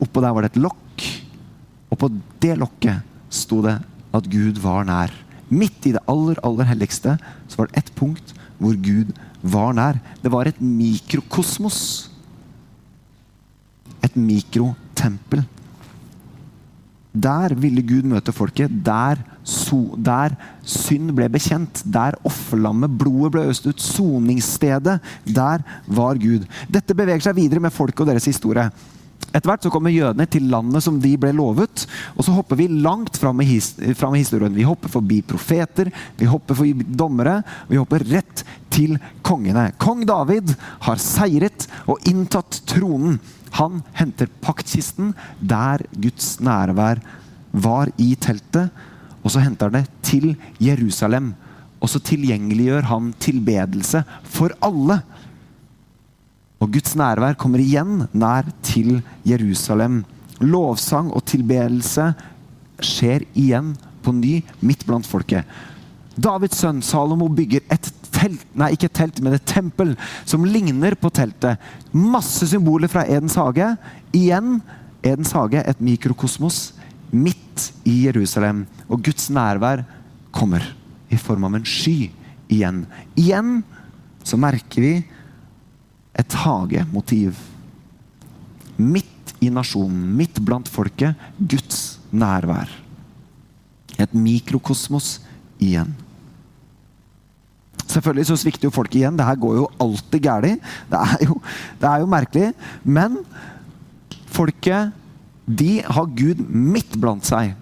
Oppå 0.00 0.22
der 0.24 0.34
var 0.34 0.44
det 0.44 0.54
et 0.54 0.62
lokk, 0.62 1.06
og 1.90 1.98
på 2.00 2.10
det 2.42 2.56
lokket 2.58 3.02
sto 3.30 3.60
det 3.64 3.76
at 4.16 4.28
Gud 4.30 4.60
var 4.62 4.86
nær. 4.88 5.12
Midt 5.50 5.86
i 5.88 5.94
det 5.94 6.02
aller, 6.10 6.38
aller 6.46 6.68
helligste 6.70 7.16
så 7.50 7.60
var 7.60 7.70
det 7.70 7.82
ett 7.82 7.94
punkt 7.98 8.34
hvor 8.60 8.76
Gud 8.76 9.12
var 9.42 9.72
nær. 9.76 9.98
Det 10.22 10.32
var 10.32 10.48
et 10.48 10.60
mikrokosmos. 10.60 12.10
Et 14.04 14.16
mikrotempel. 14.16 15.42
Der 17.10 17.54
ville 17.58 17.82
Gud 17.82 18.06
møte 18.06 18.32
folket. 18.32 18.70
Der, 18.86 19.18
so, 19.42 19.96
der 19.98 20.36
synd 20.62 21.10
ble 21.16 21.26
bekjent. 21.32 21.82
Der 21.84 22.18
offerlammet, 22.24 22.92
blodet 23.00 23.34
ble 23.34 23.48
øst 23.50 23.66
ut. 23.66 23.82
Soningsstedet. 23.82 25.00
Der 25.26 25.64
var 25.88 26.20
Gud. 26.20 26.46
Dette 26.70 26.94
beveger 26.94 27.26
seg 27.26 27.40
videre 27.40 27.64
med 27.64 27.74
folket 27.74 28.06
og 28.06 28.12
deres 28.12 28.28
historie. 28.30 28.68
Etter 29.30 29.46
hvert 29.46 29.62
så 29.62 29.70
kommer 29.70 29.94
jødene 29.94 30.26
til 30.26 30.48
landet 30.50 30.82
som 30.82 30.96
de 31.02 31.12
ble 31.20 31.30
lovet. 31.36 31.84
Og 32.16 32.24
så 32.26 32.34
hopper 32.34 32.58
vi 32.58 32.66
langt 32.82 33.18
fram 33.20 33.42
i, 33.42 33.46
his 33.46 33.72
historien. 33.78 34.54
Vi 34.56 34.66
hopper 34.66 34.90
forbi 34.90 35.20
profeter, 35.22 35.92
vi 36.18 36.26
hopper 36.26 36.58
forbi 36.58 36.86
dommere. 36.98 37.40
Vi 37.70 37.78
hopper 37.78 38.02
rett 38.10 38.42
til 38.74 38.96
kongene. 39.26 39.70
Kong 39.78 40.02
David 40.08 40.54
har 40.86 41.02
seiret 41.02 41.68
og 41.86 42.02
inntatt 42.10 42.62
tronen. 42.70 43.20
Han 43.58 43.84
henter 43.98 44.30
paktkisten 44.42 45.14
der 45.38 45.82
Guds 45.94 46.38
nærvær 46.42 47.02
var 47.50 47.90
i 47.98 48.14
teltet. 48.18 48.74
Og 49.22 49.30
så 49.30 49.44
henter 49.44 49.70
han 49.70 49.78
det 49.78 50.02
til 50.06 50.34
Jerusalem. 50.62 51.34
Og 51.80 51.88
så 51.88 52.02
tilgjengeliggjør 52.04 52.90
han 52.90 53.12
tilbedelse 53.22 54.02
for 54.26 54.52
alle. 54.64 55.00
Og 56.60 56.72
Guds 56.74 56.92
nærvær 56.98 57.38
kommer 57.40 57.62
igjen 57.62 58.04
nær 58.12 58.48
til 58.64 59.00
Jerusalem. 59.24 60.02
Lovsang 60.44 61.08
og 61.16 61.24
tilbedelse 61.28 62.10
skjer 62.84 63.24
igjen 63.36 63.72
på 64.04 64.12
ny 64.16 64.38
midt 64.64 64.84
blant 64.88 65.08
folket. 65.08 65.44
Davids 66.20 66.60
sønn 66.60 66.82
Salomo 66.84 67.30
bygger 67.32 67.64
et 67.72 67.88
telt, 68.12 68.42
nei 68.58 68.74
ikke 68.74 68.90
et 68.90 68.96
telt, 68.98 69.20
men 69.24 69.36
et 69.36 69.46
tempel 69.48 69.94
som 70.28 70.44
ligner 70.44 70.96
på 71.00 71.08
teltet. 71.16 71.60
Masse 71.96 72.48
symboler 72.50 72.92
fra 72.92 73.06
Edens 73.08 73.38
hage. 73.40 73.70
Igjen 74.16 74.58
Edens 75.00 75.32
hage, 75.36 75.62
et 75.64 75.80
mikrokosmos 75.80 76.74
midt 77.10 77.70
i 77.88 78.04
Jerusalem. 78.04 78.66
Og 78.88 79.00
Guds 79.06 79.30
nærvær 79.32 79.86
kommer 80.34 80.64
i 81.10 81.16
form 81.16 81.48
av 81.48 81.56
en 81.56 81.66
sky 81.66 82.10
igjen. 82.52 82.84
Igjen 83.16 83.62
så 84.26 84.36
merker 84.40 84.84
vi 84.84 84.94
et 86.18 86.36
hagemotiv. 86.42 87.38
Midt 88.80 89.34
i 89.40 89.50
nasjonen, 89.52 90.04
midt 90.16 90.40
blant 90.44 90.68
folket, 90.68 91.16
Guds 91.38 91.98
nærvær. 92.12 92.70
Et 94.00 94.14
mikrokosmos 94.14 95.18
igjen. 95.60 95.92
Selvfølgelig 97.90 98.28
så 98.28 98.36
svikter 98.38 98.68
jo 98.68 98.74
folk 98.74 98.94
igjen. 98.94 99.16
Det 99.18 99.26
her 99.26 99.38
går 99.40 99.56
jo 99.58 99.68
alltid 99.82 100.22
galt. 100.22 100.46
Det, 100.90 101.00
det, 101.80 101.88
er 101.88 102.02
jo 102.02 102.10
merkelig. 102.10 102.52
Men 102.84 103.18
folket, 104.30 104.94
de 105.46 105.80
har 105.82 106.12
Gud 106.14 106.44
midt 106.46 106.94
blant 107.00 107.26
seg. 107.26 107.56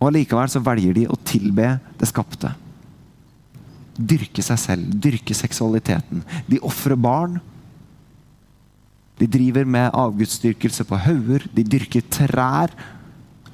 Og 0.00 0.08
Allikevel 0.08 0.52
så 0.52 0.62
velger 0.64 0.96
de 0.96 1.08
å 1.10 1.18
tilbe 1.26 1.74
det 2.00 2.08
skapte. 2.08 2.54
Dyrke 4.00 4.42
seg 4.44 4.58
selv, 4.60 4.92
dyrke 5.02 5.34
seksualiteten. 5.36 6.24
De 6.48 6.60
ofrer 6.66 6.98
barn. 6.98 7.38
De 9.20 9.28
driver 9.28 9.66
med 9.68 9.92
avgudsdyrkelse 9.92 10.86
på 10.88 10.98
hauger. 11.04 11.44
De 11.52 11.64
dyrker 11.66 12.04
trær. 12.08 12.72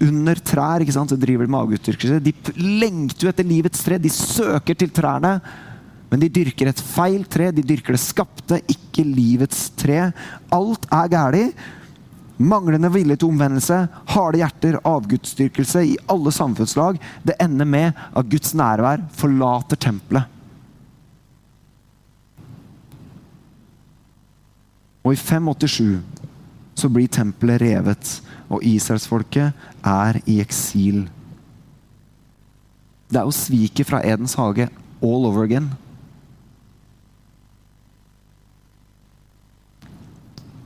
Under 0.02 0.38
trær 0.38 0.84
ikke 0.84 0.94
sant, 0.94 1.10
så 1.10 1.18
driver 1.18 1.46
de 1.46 1.52
med 1.54 1.62
avgudsdyrkelse. 1.64 2.20
De 2.22 2.34
lengter 2.60 3.26
jo 3.26 3.32
etter 3.32 3.48
livets 3.48 3.82
tre. 3.82 3.98
De 3.98 4.12
søker 4.12 4.78
til 4.78 4.92
trærne. 4.94 5.38
Men 6.10 6.22
de 6.22 6.30
dyrker 6.30 6.70
et 6.70 6.84
feil 6.94 7.24
tre. 7.26 7.50
De 7.54 7.64
dyrker 7.66 7.96
det 7.96 8.02
skapte, 8.04 8.60
ikke 8.70 9.06
livets 9.08 9.66
tre. 9.80 10.12
Alt 10.54 10.86
er 10.94 11.10
galt. 11.10 11.66
Manglende 12.36 12.90
vilje 12.92 13.16
til 13.16 13.30
omvendelse, 13.32 13.76
harde 14.12 14.42
hjerter, 14.42 14.76
avgudsdyrkelse 14.84 15.82
i 15.88 15.94
alle 16.12 16.28
samfunnslag. 16.36 16.98
Det 17.24 17.36
ender 17.40 17.64
med 17.64 17.96
at 18.12 18.28
Guds 18.28 18.52
nærvær 18.52 19.06
forlater 19.16 19.80
tempelet. 19.80 20.35
Og 25.06 25.14
i 25.14 25.18
587 25.20 26.02
så 26.76 26.88
blir 26.90 27.06
tempelet 27.08 27.62
revet, 27.62 28.08
og 28.50 28.64
israelsfolket 28.66 29.54
er 29.86 30.18
i 30.26 30.40
eksil. 30.42 31.04
Det 33.06 33.20
er 33.20 33.28
jo 33.28 33.34
sviket 33.34 33.86
fra 33.86 34.02
Edens 34.02 34.34
hage 34.34 34.66
all 34.98 35.28
over 35.28 35.46
again. 35.46 35.70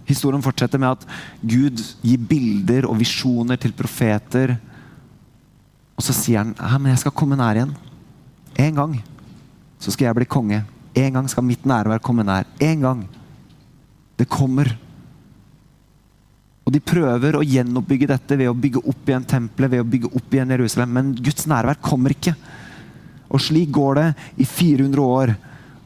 Historien 0.08 0.42
fortsetter 0.42 0.80
med 0.80 0.96
at 0.96 1.06
Gud 1.44 1.84
gir 2.02 2.26
bilder 2.32 2.88
og 2.88 2.98
visjoner 2.98 3.60
til 3.60 3.76
profeter. 3.76 4.56
Og 5.94 6.02
så 6.02 6.16
sier 6.16 6.40
han 6.40 6.56
ja, 6.56 6.80
men 6.80 6.90
jeg 6.94 7.04
skal 7.04 7.14
komme 7.14 7.38
nær 7.38 7.60
igjen. 7.60 7.76
En 8.58 8.74
gang 8.80 8.98
så 9.78 9.92
skal 9.92 10.08
jeg 10.08 10.18
bli 10.18 10.32
konge. 10.32 10.64
En 10.96 11.14
gang 11.14 11.28
skal 11.30 11.46
mitt 11.46 11.68
nærvær 11.68 12.02
komme 12.02 12.24
nær. 12.26 12.48
En 12.58 12.82
gang. 12.88 13.08
Det 14.20 14.28
kommer. 14.28 14.68
Og 16.66 16.74
De 16.74 16.82
prøver 16.84 17.34
å 17.34 17.44
gjenoppbygge 17.44 18.12
dette 18.12 18.36
ved 18.38 18.50
å 18.50 18.56
bygge 18.56 18.82
opp 18.92 19.08
igjen 19.08 19.24
tempelet, 19.26 19.72
ved 19.72 19.82
å 19.82 19.90
bygge 19.90 20.10
opp 20.20 20.34
igjen 20.36 20.52
Jerusalem, 20.54 20.92
men 20.94 21.14
Guds 21.18 21.48
nærvær 21.50 21.80
kommer 21.82 22.12
ikke. 22.14 22.36
Og 23.30 23.42
Slik 23.42 23.72
går 23.74 23.96
det 23.98 24.08
i 24.42 24.46
400 24.46 25.06
år. 25.06 25.32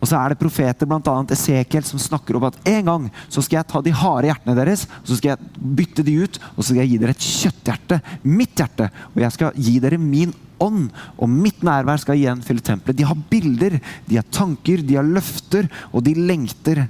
Og 0.04 0.08
så 0.10 0.18
er 0.18 0.32
det 0.34 0.40
profeter, 0.40 0.88
bl.a. 0.88 1.14
Esekiel, 1.32 1.84
som 1.88 2.00
snakker 2.02 2.36
om 2.36 2.44
at 2.44 2.58
en 2.68 2.90
gang 2.90 3.06
så 3.32 3.40
skal 3.40 3.62
jeg 3.62 3.68
ta 3.70 3.80
de 3.80 3.94
harde 3.96 4.28
hjertene 4.28 4.56
deres 4.58 4.82
så 5.00 5.16
skal 5.16 5.32
jeg 5.32 5.62
bytte 5.78 6.04
de 6.04 6.18
ut 6.20 6.36
og 6.50 6.58
så 6.58 6.66
skal 6.66 6.82
jeg 6.82 6.90
gi 6.90 6.98
dere 7.00 7.14
et 7.14 7.28
kjøtthjerte. 7.28 8.00
Mitt 8.28 8.60
hjerte. 8.60 8.90
Og 9.14 9.22
jeg 9.24 9.36
skal 9.38 9.56
gi 9.56 9.78
dere 9.80 10.00
min 10.02 10.34
ånd. 10.60 10.90
Og 11.16 11.30
mitt 11.30 11.64
nærvær 11.64 12.02
skal 12.02 12.20
igjen 12.20 12.44
fylle 12.44 12.64
tempelet. 12.66 12.98
De 13.00 13.08
har 13.08 13.24
bilder, 13.30 13.78
de 14.10 14.20
har 14.20 14.28
tanker, 14.28 14.84
de 14.84 14.98
har 15.00 15.08
løfter, 15.08 15.70
og 15.92 16.04
de 16.04 16.12
lengter. 16.18 16.84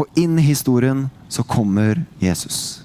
Og 0.00 0.08
inn 0.16 0.38
i 0.40 0.46
historien 0.46 1.10
så 1.28 1.44
kommer 1.44 1.98
Jesus. 2.22 2.80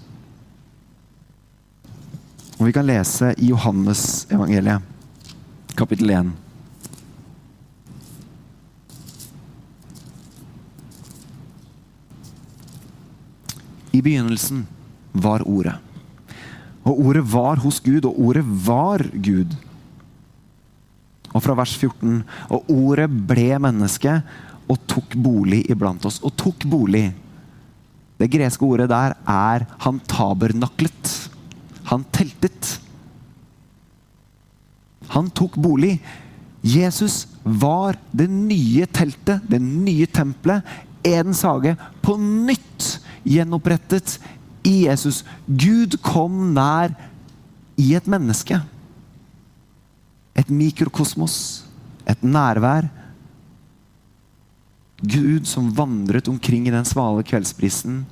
Og 2.58 2.68
Vi 2.68 2.74
kan 2.76 2.88
lese 2.88 3.32
i 3.40 3.54
Johannes 3.54 4.26
evangeliet, 4.32 4.84
kapittel 5.80 6.12
1. 6.12 6.34
I 13.96 14.02
begynnelsen 14.04 14.66
var 15.16 15.46
Ordet. 15.48 15.78
Og 16.84 17.00
Ordet 17.00 17.24
var 17.32 17.64
hos 17.64 17.80
Gud, 17.80 18.04
og 18.04 18.20
Ordet 18.20 18.44
var 18.44 19.06
Gud. 19.14 19.56
Og 21.32 21.44
fra 21.44 21.56
vers 21.56 21.76
14.: 21.80 22.24
Og 22.50 22.72
Ordet 22.72 23.08
ble 23.28 23.56
menneske 23.60 24.20
og 24.72 24.82
tok 24.90 25.16
bolig 25.22 25.64
iblant 25.72 26.06
oss. 26.08 26.22
Og 26.26 26.34
tok 26.38 26.66
bolig. 26.70 27.10
Det 28.18 28.32
greske 28.32 28.66
ordet 28.66 28.90
der 28.90 29.16
er 29.28 29.66
'han 29.80 30.00
tabernaklet'. 30.08 31.30
Han 31.86 32.06
teltet. 32.12 32.80
Han 35.10 35.30
tok 35.30 35.56
bolig. 35.56 36.00
Jesus 36.64 37.28
var 37.44 37.96
det 38.12 38.30
nye 38.30 38.86
teltet, 38.86 39.42
det 39.48 39.62
nye 39.62 40.08
tempelet, 40.08 40.64
Edens 41.06 41.44
hage, 41.46 41.76
på 42.02 42.18
nytt 42.18 43.00
gjenopprettet 43.24 44.18
i 44.66 44.88
Jesus. 44.88 45.24
Gud 45.46 46.00
kom 46.02 46.54
nær 46.56 46.96
i 47.78 47.94
et 47.94 48.08
menneske. 48.10 48.58
Et 50.36 50.50
mikrokosmos, 50.50 51.66
et 52.10 52.24
nærvær 52.24 52.90
Gud 55.02 55.48
som 55.48 55.74
vandret 55.76 56.28
omkring 56.28 56.68
i 56.68 56.74
den 56.74 56.86
svale 56.88 57.24
kveldsbrisen. 57.24 58.04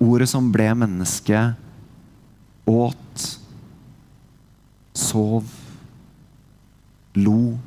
Ordet 0.00 0.28
som 0.32 0.50
ble 0.52 0.68
menneske, 0.76 1.40
åt, 2.68 3.24
sov, 4.96 5.48
lo, 7.16 7.58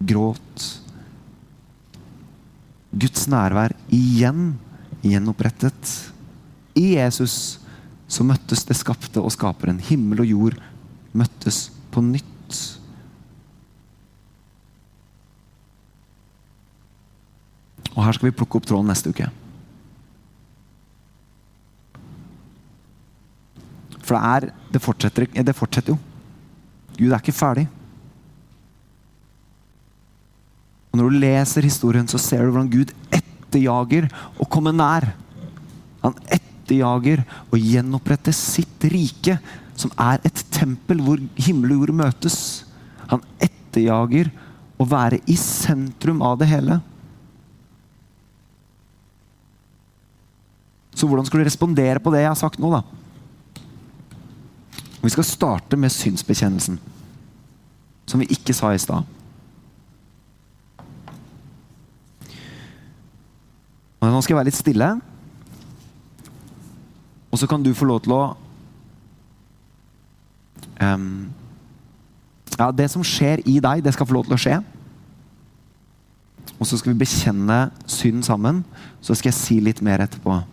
gråt. 0.00 0.66
Guds 2.92 3.28
nærvær 3.32 3.74
igjen 3.92 4.54
gjenopprettet. 5.04 5.92
I 6.76 6.94
Jesus 6.96 7.58
så 8.12 8.24
møttes 8.26 8.66
det 8.68 8.76
skapte 8.76 9.22
og 9.22 9.32
skaperen. 9.32 9.80
Himmel 9.80 10.24
og 10.24 10.32
jord 10.32 10.58
møttes 11.16 11.66
på 11.92 12.04
nytt. 12.04 12.28
Og 17.92 18.04
her 18.06 18.16
skal 18.16 18.30
vi 18.30 18.36
plukke 18.36 18.58
opp 18.58 18.66
tråden 18.68 18.88
neste 18.88 19.12
uke. 19.12 19.28
For 24.02 24.16
det 24.16 24.22
er 24.22 24.52
Det 24.72 24.80
fortsetter, 24.80 25.26
det 25.28 25.54
fortsetter 25.54 25.92
jo. 25.92 25.98
Gud 26.96 27.12
er 27.12 27.20
ikke 27.20 27.32
ferdig. 27.32 27.66
Og 30.92 30.98
Når 30.98 31.08
du 31.08 31.18
leser 31.18 31.62
historien, 31.62 32.08
så 32.08 32.18
ser 32.18 32.44
du 32.44 32.52
hvordan 32.52 32.70
Gud 32.72 32.92
etterjager 33.12 34.08
å 34.40 34.48
komme 34.48 34.72
nær. 34.72 35.12
Han 36.02 36.16
etterjager 36.24 37.24
å 37.52 37.60
gjenopprette 37.60 38.32
sitt 38.32 38.84
rike, 38.92 39.38
som 39.76 39.92
er 40.00 40.20
et 40.24 40.44
tempel 40.52 41.00
hvor 41.04 41.20
himmel 41.36 41.76
og 41.76 41.84
jord 41.84 41.94
møtes. 42.00 42.38
Han 43.08 43.24
etterjager 43.40 44.32
å 44.80 44.88
være 44.88 45.20
i 45.28 45.36
sentrum 45.36 46.24
av 46.24 46.38
det 46.40 46.48
hele. 46.48 46.80
Så 51.02 51.06
hvordan 51.10 51.26
skal 51.26 51.40
du 51.40 51.44
respondere 51.44 51.98
på 51.98 52.12
det 52.14 52.20
jeg 52.22 52.30
har 52.30 52.38
sagt 52.38 52.60
nå, 52.62 52.68
da? 52.70 52.84
Vi 55.02 55.10
skal 55.10 55.26
starte 55.26 55.74
med 55.76 55.90
synsbekjennelsen, 55.90 56.76
som 58.06 58.22
vi 58.22 58.28
ikke 58.30 58.54
sa 58.54 58.70
i 58.70 58.78
stad. 58.78 59.02
Nå 63.98 64.20
skal 64.22 64.36
jeg 64.36 64.38
være 64.38 64.50
litt 64.52 64.60
stille. 64.60 64.92
Og 67.34 67.42
så 67.42 67.50
kan 67.50 67.66
du 67.66 67.72
få 67.74 67.90
lov 67.90 68.04
til 68.06 68.14
å 68.14 68.22
um, 70.86 71.10
Ja, 72.54 72.70
det 72.70 72.92
som 72.94 73.02
skjer 73.02 73.42
i 73.42 73.58
deg, 73.58 73.82
det 73.82 73.96
skal 73.98 74.06
få 74.06 74.20
lov 74.20 74.30
til 74.30 74.38
å 74.38 74.42
skje. 74.46 74.62
Og 76.60 76.70
så 76.70 76.78
skal 76.78 76.94
vi 76.94 77.02
bekjenne 77.02 77.60
synd 77.90 78.22
sammen. 78.22 78.62
Så 79.02 79.18
skal 79.18 79.32
jeg 79.32 79.40
si 79.42 79.58
litt 79.66 79.82
mer 79.82 80.06
etterpå. 80.06 80.44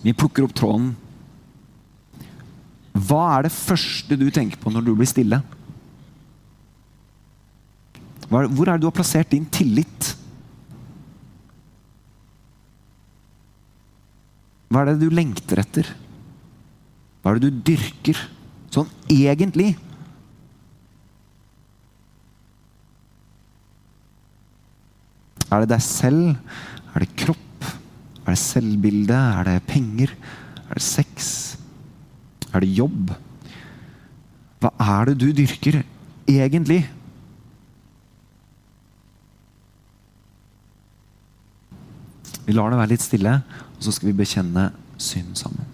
Vi 0.00 0.16
plukker 0.16 0.46
opp 0.46 0.54
tråden. 0.56 0.92
Hva 2.96 3.24
er 3.36 3.46
det 3.46 3.54
første 3.54 4.16
du 4.18 4.28
tenker 4.32 4.60
på 4.60 4.72
når 4.72 4.86
du 4.86 4.94
blir 4.98 5.08
stille? 5.08 5.40
Hvor 8.30 8.46
er 8.46 8.76
det 8.76 8.80
du 8.84 8.88
har 8.88 8.94
plassert 8.94 9.32
din 9.32 9.46
tillit? 9.50 10.14
Hva 14.70 14.84
er 14.84 14.92
det 14.92 15.00
du 15.02 15.10
lengter 15.10 15.60
etter? 15.62 15.88
Hva 17.20 17.32
er 17.32 17.40
det 17.40 17.50
du 17.50 17.62
dyrker? 17.72 18.18
Sånn 18.70 18.90
egentlig. 19.10 19.72
Er 25.50 25.64
det 25.64 25.72
deg 25.72 25.82
selv? 25.82 26.36
Er 26.94 27.02
det 27.02 27.14
kropp? 27.18 27.49
Er 28.30 28.36
det 28.36 28.42
selvbilde? 28.44 29.16
Er 29.16 29.48
det 29.48 29.56
penger? 29.66 30.12
Er 30.68 30.78
det 30.78 30.84
sex? 30.86 31.56
Er 32.54 32.62
det 32.62 32.70
jobb? 32.70 33.10
Hva 34.62 34.70
er 34.78 35.10
det 35.10 35.16
du 35.18 35.32
dyrker 35.34 35.80
egentlig? 36.30 36.84
Vi 42.46 42.54
lar 42.54 42.70
det 42.70 42.78
være 42.78 42.94
litt 42.94 43.02
stille, 43.02 43.34
og 43.74 43.82
så 43.82 43.98
skal 43.98 44.12
vi 44.12 44.18
bekjenne 44.22 44.70
synd 44.94 45.34
sammen. 45.42 45.66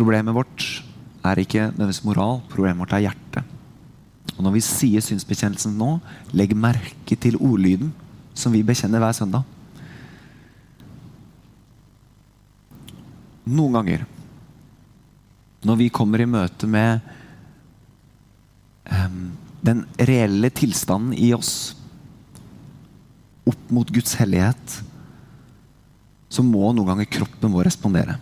problemet 0.00 0.32
vårt 0.32 0.64
er 1.28 1.40
ikke 1.42 1.66
nødvendigvis 1.74 2.04
moral, 2.08 2.38
problemet 2.48 2.80
vårt 2.80 2.94
er 2.96 3.02
hjerte. 3.04 3.42
Og 4.40 4.46
når 4.46 4.54
vi 4.56 4.62
sier 4.64 5.04
synsbekjennelsen 5.04 5.74
nå, 5.76 5.98
legg 6.32 6.54
merke 6.56 7.16
til 7.20 7.36
ordlyden 7.36 7.90
som 8.32 8.54
vi 8.56 8.62
bekjenner 8.64 9.02
hver 9.02 9.12
søndag. 9.12 9.44
Noen 13.50 13.76
ganger 13.76 14.06
når 15.68 15.76
vi 15.76 15.90
kommer 15.92 16.22
i 16.24 16.28
møte 16.30 16.64
med 16.72 17.04
um, 18.88 19.28
den 19.60 19.84
reelle 20.08 20.48
tilstanden 20.56 21.12
i 21.12 21.34
oss 21.36 21.74
opp 23.44 23.68
mot 23.68 23.92
Guds 23.92 24.16
hellighet, 24.16 24.80
så 26.32 26.40
må 26.46 26.72
noen 26.72 26.94
ganger 26.94 27.12
kroppen 27.12 27.52
vår 27.52 27.68
respondere. 27.68 28.16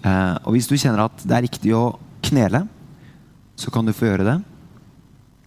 Uh, 0.00 0.40
og 0.46 0.54
Hvis 0.56 0.70
du 0.70 0.78
kjenner 0.80 1.10
at 1.10 1.28
det 1.28 1.36
er 1.36 1.44
riktig 1.44 1.76
å 1.76 1.98
knele, 2.24 2.64
så 3.60 3.72
kan 3.72 3.84
du 3.84 3.92
få 3.92 4.08
gjøre 4.08 4.26
det. 4.26 4.38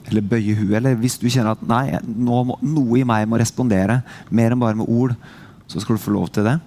Eller 0.09 0.25
bøye 0.27 0.55
huet. 0.57 0.75
Eller 0.77 0.97
hvis 0.99 1.17
du 1.17 1.29
kjenner 1.31 1.55
at 1.55 1.63
nei, 1.65 1.85
må, 2.05 2.43
noe 2.61 2.99
i 2.99 3.07
meg 3.07 3.25
må 3.29 3.39
respondere 3.41 4.01
mer 4.29 4.53
enn 4.53 4.61
bare 4.61 4.77
med 4.77 4.91
ord, 4.91 5.15
så 5.67 5.81
skal 5.81 5.97
du 5.97 6.03
få 6.03 6.13
lov 6.13 6.29
til 6.33 6.45
det. 6.45 6.57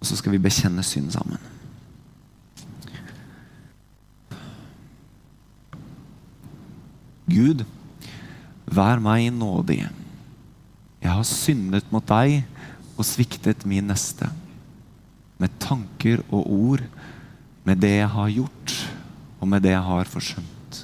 Og 0.00 0.08
så 0.08 0.16
skal 0.20 0.34
vi 0.34 0.42
bekjenne 0.44 0.84
synd 0.86 1.12
sammen. 1.12 1.50
Gud, 7.24 7.64
vær 8.68 9.00
meg 9.02 9.30
nådig. 9.32 9.82
Jeg 11.00 11.10
har 11.10 11.28
syndet 11.28 11.88
mot 11.92 12.04
deg 12.08 12.44
og 12.94 13.06
sviktet 13.08 13.64
min 13.68 13.88
neste. 13.90 14.28
Med 15.40 15.52
tanker 15.60 16.22
og 16.30 16.46
ord, 16.46 16.84
med 17.64 17.80
det 17.80 17.94
jeg 17.96 18.10
har 18.12 18.34
gjort, 18.34 18.74
og 19.40 19.48
med 19.48 19.64
det 19.64 19.72
jeg 19.72 19.84
har 19.86 20.10
forsømt. 20.10 20.80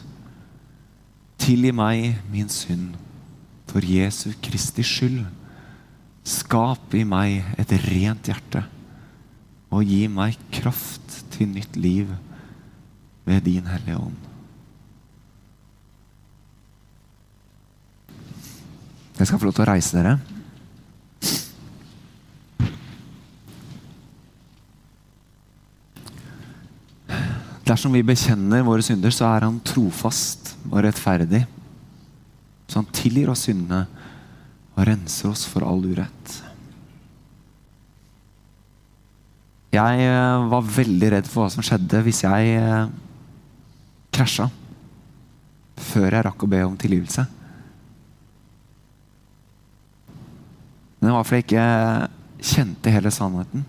Tilgi 1.40 1.72
meg 1.72 2.18
min 2.32 2.48
synd, 2.52 2.94
for 3.70 3.84
Jesu 3.86 4.32
Kristi 4.42 4.84
skyld. 4.84 5.22
Skap 6.26 6.92
i 6.94 7.04
meg 7.06 7.44
et 7.60 7.70
rent 7.86 8.28
hjerte 8.28 8.64
og 9.70 9.86
gi 9.86 10.02
meg 10.10 10.34
kraft 10.52 11.14
til 11.32 11.48
nytt 11.54 11.78
liv 11.78 12.10
ved 13.24 13.46
din 13.46 13.70
Hellige 13.70 14.00
Ånd. 14.00 14.18
Jeg 19.20 19.28
skal 19.28 19.38
få 19.38 19.46
lov 19.46 19.54
til 19.56 19.66
å 19.66 19.70
reise 19.70 19.96
dere. 19.96 20.18
Dersom 27.70 27.94
vi 27.94 28.02
bekjenner 28.02 28.64
våre 28.66 28.82
synder, 28.82 29.12
så 29.14 29.28
er 29.28 29.46
Han 29.46 29.60
trofast 29.62 30.56
og 30.72 30.80
rettferdig. 30.82 31.44
Så 32.66 32.80
Han 32.80 32.92
tilgir 32.94 33.30
oss 33.30 33.46
syndene 33.46 33.84
og 34.74 34.86
renser 34.88 35.30
oss 35.30 35.44
for 35.46 35.66
all 35.66 35.84
urett. 35.86 36.38
Jeg 39.70 40.02
eh, 40.02 40.48
var 40.50 40.66
veldig 40.66 41.10
redd 41.14 41.28
for 41.30 41.44
hva 41.44 41.50
som 41.54 41.62
skjedde 41.62 42.00
hvis 42.02 42.24
jeg 42.24 42.54
eh, 42.58 42.88
krasja 44.10 44.48
før 45.80 46.16
jeg 46.16 46.24
rakk 46.26 46.42
å 46.42 46.48
be 46.50 46.64
om 46.66 46.74
tilgivelse. 46.78 47.22
Men 50.98 51.08
det 51.08 51.14
var 51.14 51.28
fordi 51.28 51.38
jeg 51.38 51.46
ikke 51.46 52.50
kjente 52.50 52.92
hele 52.92 53.12
sannheten. 53.14 53.62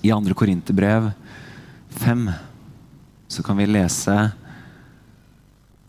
I 0.00 0.10
2. 0.10 0.34
Korinterbrev 0.34 1.10
5 2.00 2.30
så 3.28 3.42
kan 3.42 3.58
vi 3.58 3.66
lese 3.68 4.14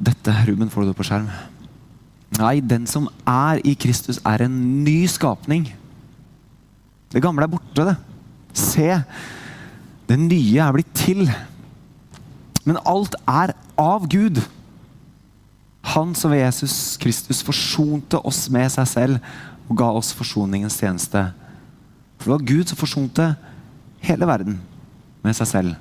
dette. 0.01 0.33
Ruben, 0.47 0.69
får 0.69 0.83
du 0.83 0.91
det 0.91 0.97
på 0.97 1.05
skjerm? 1.07 1.29
Nei, 2.37 2.59
den 2.59 2.87
som 2.87 3.07
er 3.27 3.61
i 3.67 3.73
Kristus, 3.75 4.19
er 4.27 4.45
en 4.45 4.57
ny 4.85 5.05
skapning. 5.09 5.69
Det 7.11 7.21
gamle 7.23 7.45
er 7.47 7.51
borte, 7.51 7.85
det. 7.87 7.95
Se, 8.57 8.87
det 10.07 10.19
nye 10.19 10.59
er 10.63 10.75
blitt 10.75 10.91
til. 10.97 11.25
Men 12.67 12.81
alt 12.87 13.15
er 13.27 13.55
av 13.79 14.07
Gud. 14.11 14.41
Han 15.95 16.13
som 16.15 16.33
ved 16.33 16.43
Jesus 16.43 16.97
Kristus 17.01 17.41
forsonte 17.43 18.19
oss 18.27 18.45
med 18.53 18.69
seg 18.75 18.89
selv 18.91 19.31
og 19.69 19.79
ga 19.79 19.87
oss 19.97 20.11
forsoningens 20.15 20.77
tjeneste. 20.79 21.29
For 22.19 22.27
det 22.27 22.35
var 22.35 22.49
Gud 22.51 22.69
som 22.69 22.79
forsonte 22.79 23.31
hele 24.01 24.27
verden 24.27 24.59
med 25.21 25.37
seg 25.37 25.49
selv. 25.49 25.77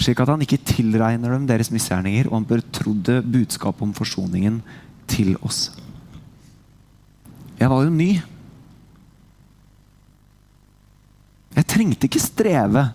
Slik 0.00 0.20
at 0.20 0.30
han 0.32 0.42
ikke 0.42 0.62
tilregner 0.66 1.36
dem 1.36 1.46
deres 1.48 1.70
misgjerninger, 1.72 2.28
og 2.28 2.40
han 2.40 2.48
betrodde 2.48 3.20
budskapet 3.22 3.86
om 3.86 3.94
forsoningen 3.96 4.60
til 5.10 5.36
oss. 5.44 5.68
Jeg 7.60 7.70
var 7.70 7.84
jo 7.84 7.92
ny. 7.94 8.10
Jeg 11.54 11.70
trengte 11.70 12.08
ikke 12.08 12.22
streve, 12.22 12.88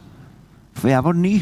for 0.76 0.92
jeg 0.92 1.06
var 1.06 1.16
ny. 1.16 1.38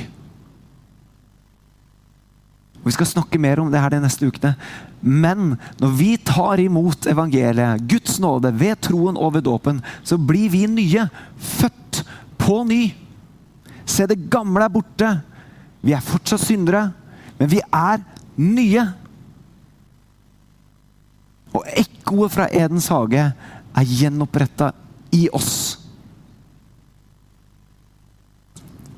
Og 2.77 2.91
Vi 2.91 2.95
skal 2.95 3.09
snakke 3.09 3.41
mer 3.41 3.59
om 3.59 3.71
det 3.73 3.81
her 3.81 3.91
de 3.91 4.03
neste 4.03 4.29
ukene. 4.29 4.53
Men 5.01 5.57
når 5.81 5.95
vi 5.97 6.11
tar 6.21 6.61
imot 6.61 7.09
evangeliet, 7.09 7.83
Guds 7.89 8.19
nåde, 8.23 8.53
ved 8.53 8.77
troen 8.85 9.17
og 9.17 9.33
ved 9.33 9.43
dåpen, 9.49 9.81
så 10.03 10.17
blir 10.17 10.53
vi 10.53 10.63
nye. 10.69 11.09
Født 11.35 12.03
på 12.47 12.61
ny. 12.67 12.83
Se, 13.87 14.07
det 14.07 14.29
gamle 14.31 14.63
er 14.63 14.71
borte. 14.71 15.11
Vi 15.83 15.93
er 15.95 16.03
fortsatt 16.03 16.43
syndere, 16.43 16.87
men 17.39 17.51
vi 17.51 17.59
er 17.63 18.01
nye. 18.39 18.85
Og 21.55 21.67
ekkoet 21.75 22.33
fra 22.33 22.47
Edens 22.55 22.89
hage 22.93 23.27
er 23.77 23.91
gjenoppretta 23.99 24.71
i 25.15 25.27
oss. 25.35 25.77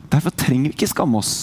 Derfor 0.10 0.34
trenger 0.34 0.72
vi 0.72 0.78
ikke 0.78 0.90
skamme 0.90 1.20
oss. 1.20 1.34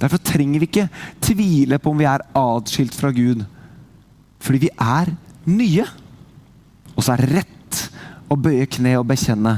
Derfor 0.00 0.20
trenger 0.24 0.60
vi 0.60 0.68
ikke 0.68 0.88
tvile 1.20 1.78
på 1.80 1.92
om 1.92 2.00
vi 2.00 2.08
er 2.08 2.24
atskilt 2.36 2.96
fra 2.96 3.12
Gud. 3.12 3.44
Fordi 4.40 4.60
vi 4.66 4.70
er 4.72 5.12
nye. 5.48 5.86
Og 6.96 7.04
så 7.04 7.16
er 7.16 7.26
rett 7.36 7.56
å 8.30 8.38
bøye 8.38 8.68
kne 8.70 8.94
og 9.00 9.08
bekjenne. 9.10 9.56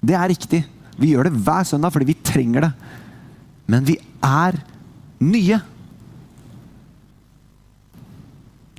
Det 0.00 0.16
er 0.16 0.30
riktig. 0.32 0.62
Vi 0.96 1.12
gjør 1.12 1.28
det 1.28 1.38
hver 1.44 1.66
søndag 1.68 1.92
fordi 1.92 2.08
vi 2.08 2.20
trenger 2.24 2.68
det. 2.68 2.72
Men 3.68 3.86
vi 3.86 3.98
er 4.24 4.56
nye. 5.20 5.58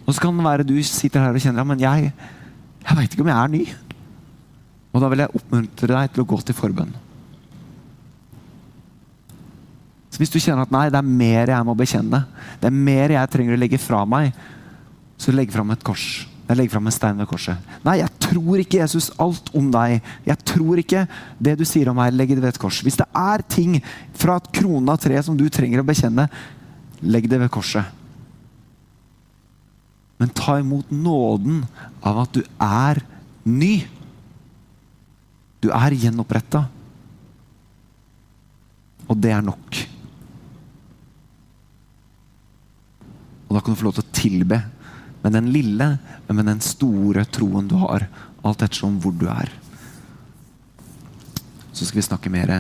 Og 0.08 0.16
så 0.16 0.24
kan 0.24 0.38
det 0.38 0.48
være 0.48 0.66
du 0.68 0.78
sitter 0.88 1.26
her 1.26 1.36
og 1.36 1.44
kjenner 1.44 1.62
ja, 1.62 1.68
men 1.68 1.84
jeg, 1.84 2.14
jeg 2.86 2.98
veit 3.00 3.12
ikke 3.12 3.26
om 3.26 3.34
jeg 3.34 3.42
er 3.42 3.54
ny. 3.54 3.66
Og 4.96 5.04
da 5.04 5.10
vil 5.12 5.22
jeg 5.22 5.38
oppmuntre 5.38 5.92
deg 5.92 6.14
til 6.14 6.24
å 6.24 6.30
gå 6.32 6.40
til 6.48 6.58
forbønn. 6.58 6.96
Så 10.08 10.22
Hvis 10.24 10.32
du 10.34 10.40
kjenner 10.40 10.64
at 10.64 10.72
nei, 10.74 10.88
det 10.90 10.98
er 10.98 11.12
mer 11.20 11.52
jeg 11.52 11.68
må 11.68 11.76
bekjenne, 11.78 12.24
det 12.58 12.72
er 12.72 12.80
mer 12.88 13.14
jeg 13.14 13.30
trenger 13.30 13.54
å 13.54 13.60
legge 13.60 13.78
fra 13.82 14.00
meg, 14.10 14.32
så 15.20 15.36
legg 15.36 15.52
fram 15.54 15.76
et 15.76 15.84
kors. 15.86 16.24
Jeg 16.48 16.56
legger 16.56 16.78
fram 16.78 16.88
en 16.88 16.96
stein 16.96 17.18
ved 17.20 17.28
korset. 17.28 17.72
Nei, 17.84 17.98
jeg 18.00 18.12
tror 18.24 18.62
ikke 18.62 18.80
Jesus 18.80 19.10
alt 19.20 19.50
om 19.58 19.68
deg. 19.74 19.98
Jeg 20.24 20.40
tror 20.48 20.80
ikke 20.80 21.04
det 21.44 21.58
du 21.60 21.66
sier 21.68 21.92
om 21.92 22.00
meg, 22.00 22.14
legg 22.16 22.32
det 22.32 22.40
ved 22.40 22.54
et 22.54 22.62
kors. 22.62 22.80
Hvis 22.86 23.00
det 23.00 23.08
er 23.12 23.44
ting 23.52 23.76
fra 24.16 24.38
et 24.40 24.48
krona 24.56 24.96
av 24.96 25.02
tre 25.04 25.20
som 25.26 25.36
du 25.36 25.44
trenger 25.52 25.84
å 25.84 25.88
bekjenne, 25.88 26.30
legg 27.04 27.28
det 27.28 27.42
ved 27.42 27.52
korset. 27.52 27.92
Men 30.18 30.32
ta 30.34 30.56
imot 30.62 30.88
nåden 30.90 31.66
av 32.00 32.24
at 32.24 32.40
du 32.40 32.42
er 32.64 33.04
ny. 33.44 33.84
Du 35.60 35.68
er 35.76 36.00
gjenoppretta. 36.00 36.64
Og 39.12 39.20
det 39.20 39.36
er 39.36 39.44
nok. 39.44 39.84
Og 43.48 43.56
da 43.56 43.62
kan 43.62 43.76
du 43.76 43.80
få 43.80 43.92
lov 43.92 44.00
til 44.00 44.08
å 44.08 44.16
tilbe 44.16 44.64
med 45.28 45.36
den 45.36 45.52
lille, 45.52 45.90
men 46.28 46.40
med 46.40 46.48
den 46.48 46.64
store 46.64 47.26
troen 47.28 47.68
du 47.68 47.76
har. 47.84 48.08
Alt 48.48 48.64
ettersom 48.64 49.00
hvor 49.04 49.12
du 49.12 49.28
er. 49.32 49.52
Så 51.74 51.86
skal 51.86 52.00
vi 52.00 52.08
snakke 52.08 52.32
mer 52.34 52.54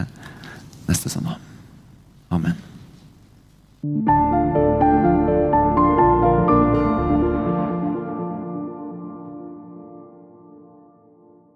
neste 0.87 1.09
søndag. 1.09 1.39
Amen. 2.29 2.59